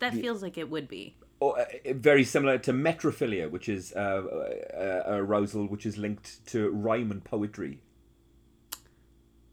[0.00, 1.16] That feels like it would be.
[1.38, 1.64] or uh,
[1.94, 7.22] very similar to metrophilia, which is uh, uh, arousal which is linked to rhyme and
[7.24, 7.80] poetry,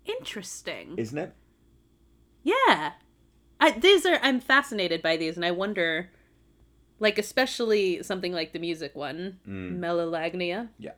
[0.08, 0.96] Interesting.
[0.98, 1.34] isn't it?
[2.44, 2.94] Yeah.
[3.60, 6.10] I, these are I'm fascinated by these and I wonder
[7.00, 9.80] like especially something like the music one, Mm.
[9.80, 10.70] Melolagnia.
[10.80, 10.92] Yeah.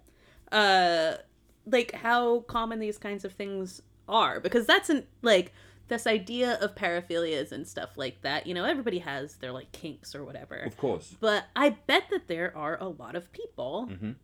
[0.52, 1.18] Uh
[1.66, 5.54] like how common these kinds of things are because that's an like
[5.88, 8.46] this idea of paraphilias and stuff like that.
[8.46, 10.56] You know, everybody has their like kinks or whatever.
[10.58, 11.16] Of course.
[11.20, 14.16] But I bet that there are a lot of people Mhm.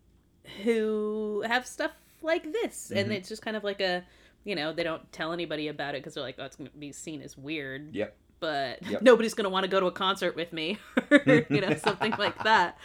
[0.64, 1.92] who have stuff
[2.22, 3.16] like this, and Mhm.
[3.16, 4.04] it's just kind of like a,
[4.46, 6.78] you know, they don't tell anybody about it because they're like, oh, it's going to
[6.78, 7.94] be seen as weird.
[7.94, 8.16] Yep.
[8.40, 9.02] But Yep.
[9.10, 10.78] nobody's going to want to go to a concert with me,
[11.12, 12.78] or, you know, something like that.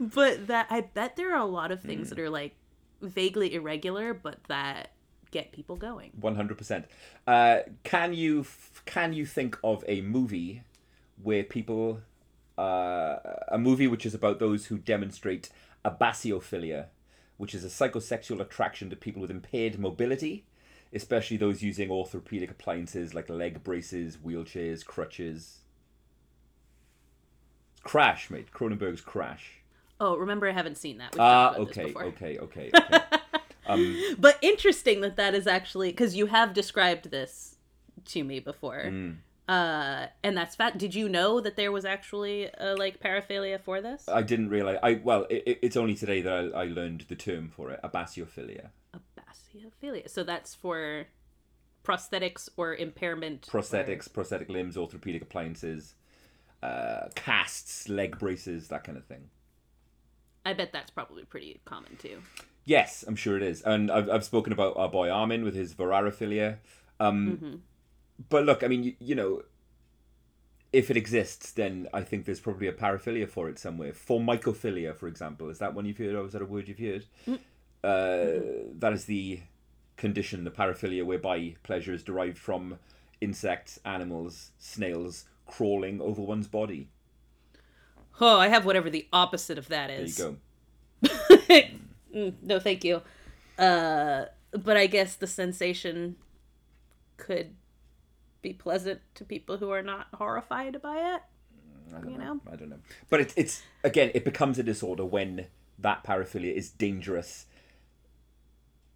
[0.00, 1.86] But that I bet there are a lot of Mm.
[1.86, 2.54] things that are like
[3.02, 4.92] vaguely irregular, but that
[5.30, 6.10] get people going.
[6.20, 6.86] One hundred percent.
[7.26, 8.46] Uh, Can you
[8.86, 10.62] can you think of a movie
[11.22, 12.00] where people
[12.56, 13.16] uh,
[13.48, 15.48] a movie which is about those who demonstrate
[15.84, 16.86] abasiophilia,
[17.36, 20.44] which is a psychosexual attraction to people with impaired mobility,
[20.94, 25.58] especially those using orthopedic appliances like leg braces, wheelchairs, crutches.
[27.82, 28.50] Crash, mate.
[28.52, 29.52] Cronenberg's Crash.
[30.00, 31.14] Oh, remember, I haven't seen that.
[31.18, 33.00] Ah, this okay, okay, okay, okay.
[33.66, 37.56] um, But interesting that that is actually because you have described this
[38.06, 38.84] to me before.
[38.86, 39.16] mm.
[39.48, 40.76] Uh, and that's fat.
[40.76, 44.06] Did you know that there was actually a like paraphilia for this?
[44.06, 44.78] I didn't realize.
[44.82, 48.68] I well, it- it's only today that I, I learned the term for it, abasiophilia.
[49.58, 50.08] Abasiophilia.
[50.08, 51.06] So that's for
[51.84, 53.48] prosthetics or impairment.
[53.52, 55.94] or- Prosthetics, prosthetic limbs, orthopedic appliances,
[56.62, 59.30] uh, casts, leg braces, that kind of thing.
[60.44, 62.22] I bet that's probably pretty common too.
[62.64, 63.62] Yes, I'm sure it is.
[63.62, 66.58] And I've, I've spoken about our boy Armin with his virarophilia.
[67.00, 67.60] Um, Mhm.
[68.30, 69.42] But look, I mean, you, you know,
[70.72, 73.92] if it exists, then I think there's probably a paraphilia for it somewhere.
[73.92, 75.48] For Formicophilia, for example.
[75.50, 76.26] Is that one you've heard of?
[76.26, 77.06] Is that a word you've heard?
[77.84, 78.40] Uh,
[78.78, 79.40] that is the
[79.96, 82.78] condition, the paraphilia, whereby pleasure is derived from
[83.20, 86.88] insects, animals, snails crawling over one's body.
[88.20, 90.36] Oh, I have whatever the opposite of that There you go.
[92.14, 93.02] Mm, no, thank you.
[93.58, 96.16] Uh, but I guess the sensation
[97.18, 97.54] could
[98.40, 101.22] be pleasant to people who are not horrified by it.
[101.94, 102.34] I don't You know.
[102.34, 102.40] know?
[102.50, 102.78] I don't know.
[103.10, 105.48] But it's it's again, it becomes a disorder when
[105.78, 107.44] that paraphilia is dangerous.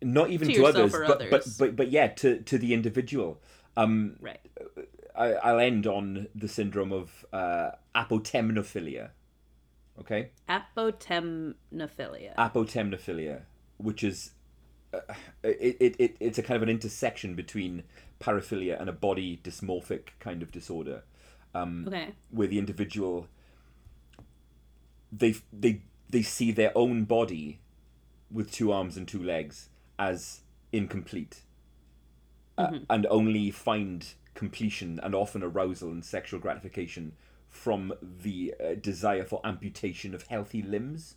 [0.03, 1.57] Not even To to, others, but, but others.
[1.59, 3.41] but but yeah, to to the individual.
[3.77, 4.41] Um, Right.
[5.15, 9.11] I, I'll end on the syndrome of uh, apotemnophilia.
[10.01, 12.35] Okay, Apotemnophilia.
[12.37, 13.43] apotemnophilia,
[13.77, 14.33] which is
[14.95, 15.01] uh,
[15.43, 17.83] it, it, it it's a kind of an intersection between
[18.21, 21.03] paraphilia and a body dysmorphic kind of disorder.
[21.55, 22.15] Um, okay.
[22.31, 23.29] where the individual
[25.13, 27.61] they they they see their own body
[28.31, 29.69] with two arms and two legs
[29.99, 30.41] as
[30.73, 31.43] incomplete
[32.59, 37.13] uh, and only find completion and often arousal and sexual gratification
[37.49, 41.17] from the uh, desire for amputation of healthy limbs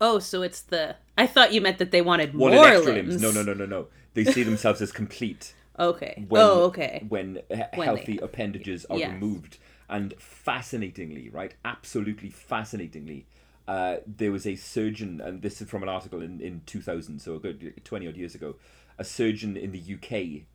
[0.00, 0.96] Oh, so it's the.
[1.16, 3.22] I thought you meant that they wanted more wanted extra limbs.
[3.22, 6.24] limbs no no no no no they see themselves as complete Okay.
[6.28, 7.04] when, oh, okay.
[7.08, 9.12] when When healthy they- appendages are Yes.
[9.12, 9.58] removed.
[9.88, 13.26] And fascinatingly, right, absolutely fascinatingly,
[13.68, 17.34] uh, there was a surgeon, and this is from an article in, in 2000, so
[17.34, 18.56] a good 20 odd years ago.
[18.98, 20.46] A surgeon in the UK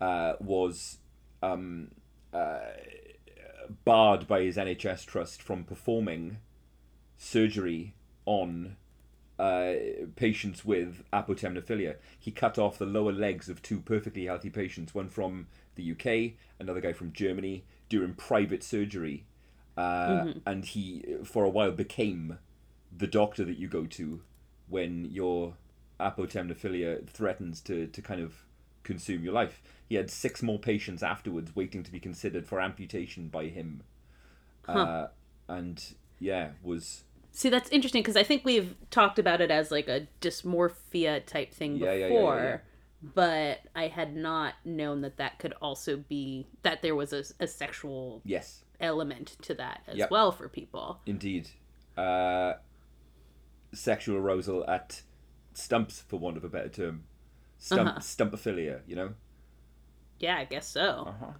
[0.00, 0.98] uh, was
[1.42, 1.88] um,
[2.32, 2.58] uh,
[3.84, 6.38] barred by his NHS trust from performing
[7.16, 7.94] surgery
[8.26, 8.76] on
[9.38, 9.72] uh,
[10.16, 11.96] patients with apotemnophilia.
[12.18, 15.46] He cut off the lower legs of two perfectly healthy patients, one from
[15.76, 19.24] the UK, another guy from Germany, during private surgery.
[19.76, 22.38] Uh, And he, for a while, became
[22.96, 24.22] the doctor that you go to
[24.68, 25.54] when you're
[26.00, 28.44] apotemnophilia threatens to, to kind of
[28.82, 29.62] consume your life.
[29.88, 33.82] He had six more patients afterwards waiting to be considered for amputation by him.
[34.66, 35.06] Uh,
[35.48, 35.82] and
[36.18, 40.08] yeah, was See, that's interesting because I think we've talked about it as like a
[40.20, 42.58] dysmorphia type thing yeah, before, yeah, yeah.
[43.14, 47.46] but I had not known that that could also be that there was a, a
[47.46, 50.10] sexual yes, element to that as Yep.
[50.10, 51.00] well for people.
[51.06, 51.48] indeed,
[51.96, 52.54] uh,
[53.72, 55.02] sexual arousal at
[55.54, 57.04] stumps, for want of a better term,
[57.58, 58.00] stump Uh-huh.
[58.00, 58.80] stumpophilia.
[58.86, 59.14] You know.
[60.20, 61.04] Yeah, I guess so.
[61.08, 61.32] Uh-huh.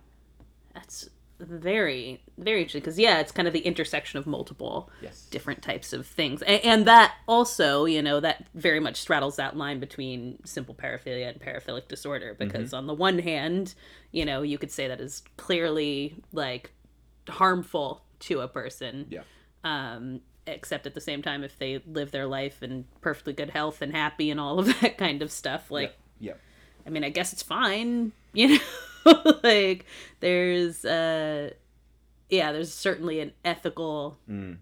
[0.75, 1.11] That's
[1.41, 5.27] very very interesting because yeah, it's kind of the intersection of multiple Yes.
[5.31, 9.57] different types of things and, and that also you know that very much straddles that
[9.57, 13.75] line between simple paraphilia and paraphilic disorder because on the one hand
[14.11, 16.73] you know you could say that is clearly like
[17.29, 19.21] harmful to a person Yeah.
[19.63, 20.21] um
[20.55, 23.93] except at the same time if they live their life in perfectly good health and
[23.93, 26.35] happy and all of that kind of stuff like Yeah.
[26.87, 28.61] I mean, I guess it's fine, you know.
[29.43, 29.87] like
[30.21, 31.51] there's uh
[32.31, 34.59] yeah, there's certainly an ethical Mm.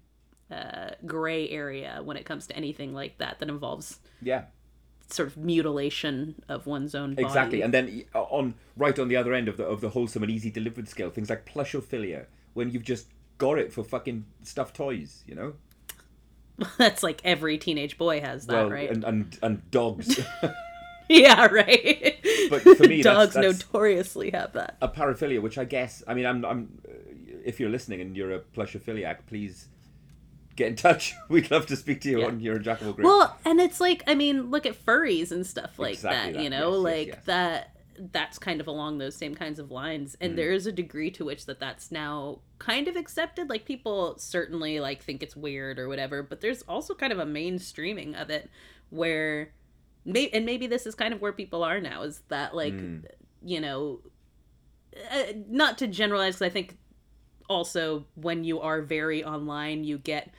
[0.50, 4.44] uh gray area when it comes to anything like that that involves Yeah.
[5.10, 7.26] sort of mutilation of one's own body.
[7.26, 10.30] Exactly, and then on right on the other end of the of the wholesome and
[10.30, 13.06] easy delivered scale, things like plushophilia, when you've just
[13.38, 15.54] got it for fucking stuffed toys, you know.
[16.78, 18.90] That's like every teenage boy has that, well, right?
[18.90, 20.20] and, and and dogs.
[21.08, 22.16] yeah, right.
[22.50, 24.76] But for me, dogs that's- notoriously have that.
[24.80, 26.92] a paraphilia, which I guess, I mean, I'm, I'm, uh,
[27.44, 29.68] if you're listening and you're a plushophiliac, please
[30.56, 31.14] get in touch.
[31.28, 32.26] We'd love to speak to you Yeah.
[32.26, 33.04] on your Jackal group.
[33.04, 36.42] Well, and it's like I mean, look at furries and stuff like Exactly that, that,
[36.44, 37.24] you know, yes, yes, like yes.
[37.26, 37.75] that
[38.12, 40.36] that's kind of along those same kinds of lines and Mm.
[40.36, 44.80] there is a degree to which that that's now kind of accepted like people certainly
[44.80, 48.50] like think it's weird or whatever but there's also kind of a mainstreaming of it
[48.90, 49.52] where
[50.04, 53.04] may- and maybe this is kind of where people are now is that like Mm.
[53.44, 54.00] you know
[55.12, 56.78] uh, not to generalize because i think
[57.48, 60.30] also when you are very online you get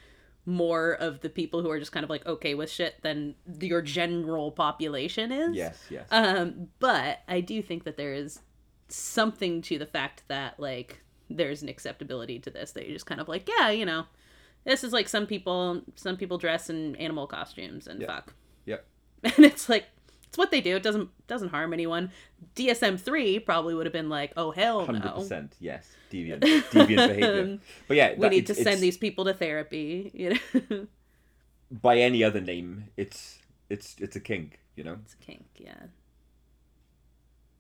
[0.48, 3.82] more of the people who are just kind of like okay with shit than your
[3.82, 6.08] general population is yes, yes.
[6.10, 8.40] um but i do think that there is
[8.88, 13.20] something to the fact that like there's an acceptability to this that you're just kind
[13.20, 14.06] of like yeah you know
[14.64, 18.08] this is like some people some people dress in animal costumes and Yeah.
[18.08, 18.34] fuck
[18.66, 18.86] Yep.
[19.24, 19.86] and it's like
[20.28, 22.12] it's what they do it doesn't doesn't harm anyone
[22.56, 25.88] dsm-3 probably would have been like oh hell Hundred no percent, yes.
[26.12, 27.60] Deviant, deviant behavior.
[27.88, 30.38] But yeah, we that- need to send these people to therapy you
[30.70, 30.88] know
[31.72, 32.86] by any other name.
[32.96, 33.40] It's
[33.70, 34.98] it's it's a kink, you know.
[35.04, 35.88] it's a kink yeah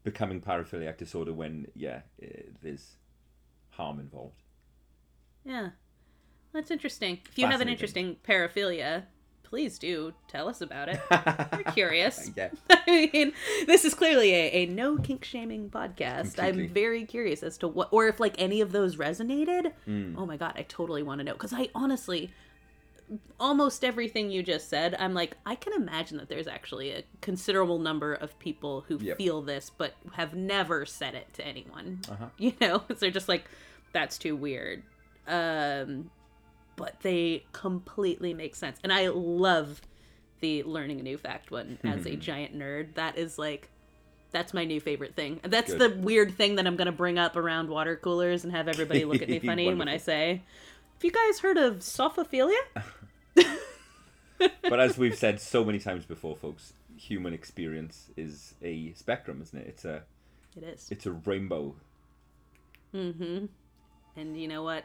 [0.03, 2.95] Becoming paraphiliac disorder when yeah, it, there's
[3.71, 4.41] harm involved.
[5.45, 5.69] yeah
[6.53, 9.03] that's interesting if you have an interesting paraphilia
[9.49, 12.49] please do tell us about it we're curious yeah.
[12.69, 13.33] I mean,
[13.65, 16.35] this is clearly a, a no kink shaming podcast.
[16.35, 16.63] Completely.
[16.63, 19.73] I'm very curious as to what, or if like any of those resonated.
[19.87, 20.15] Mm.
[20.17, 22.31] Oh my god, I totally want to know because I honestly,
[23.39, 27.79] almost everything you just said, I'm like, I can imagine that there's actually a considerable
[27.79, 29.17] number of people who Yep.
[29.17, 31.99] feel this but have never said it to anyone.
[32.09, 32.25] Uh-huh.
[32.37, 33.45] You know, they're just like,
[33.93, 34.83] that's too weird.
[35.27, 36.09] Um,
[36.77, 39.81] but they completely make sense, and I love
[40.39, 42.93] the learning a new fact one as a giant nerd.
[42.93, 43.69] That is like
[44.31, 45.39] that's my new favorite thing.
[45.43, 45.79] That's Good.
[45.79, 49.21] the weird thing that I'm gonna bring up around water coolers and have everybody look
[49.21, 50.43] at me funny when I say,
[50.93, 52.53] "Have you guys heard of sophophilia?"
[54.39, 59.57] But as we've said so many times before, folks, human experience is a spectrum, isn't
[59.57, 59.65] it?
[59.67, 60.03] It's a
[60.55, 60.87] It is.
[60.91, 61.73] it's a rainbow.
[62.93, 63.45] Mm-hmm.
[64.15, 64.83] And you know what?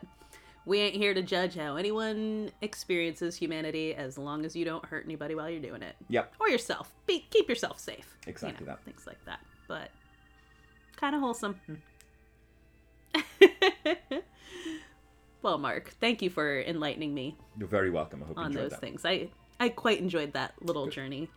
[0.64, 5.04] We ain't here to judge how anyone experiences humanity as long as you don't hurt
[5.04, 5.96] anybody while you're doing it.
[6.08, 6.34] Yep.
[6.38, 6.92] Or yourself.
[7.06, 8.16] Be, keep yourself safe.
[8.26, 8.84] you Exactly know, that.
[8.84, 9.40] Things like that.
[9.66, 9.90] But
[10.96, 11.56] kind of wholesome.
[15.42, 18.22] well, Mark, thank you for enlightening me You're very welcome.
[18.22, 18.80] I hope you on enjoyed those that.
[18.80, 19.04] things.
[19.04, 19.28] I
[19.60, 21.28] I quite enjoyed that little journey.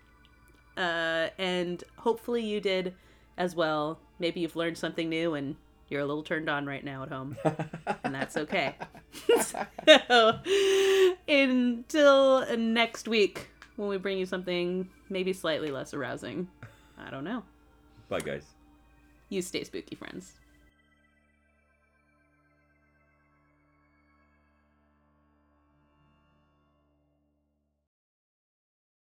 [0.77, 2.93] Uh, and hopefully you did
[3.37, 3.99] as well.
[4.19, 5.55] Maybe you've learned something new and
[5.89, 7.35] you're a little turned on right now at home.
[8.03, 8.75] and that's okay.
[9.41, 10.39] so,
[11.27, 16.47] until next week when we bring you something maybe slightly less arousing.
[16.97, 17.43] I don't know.
[18.09, 18.45] Bye, guys.
[19.29, 20.33] You stay spooky, friends.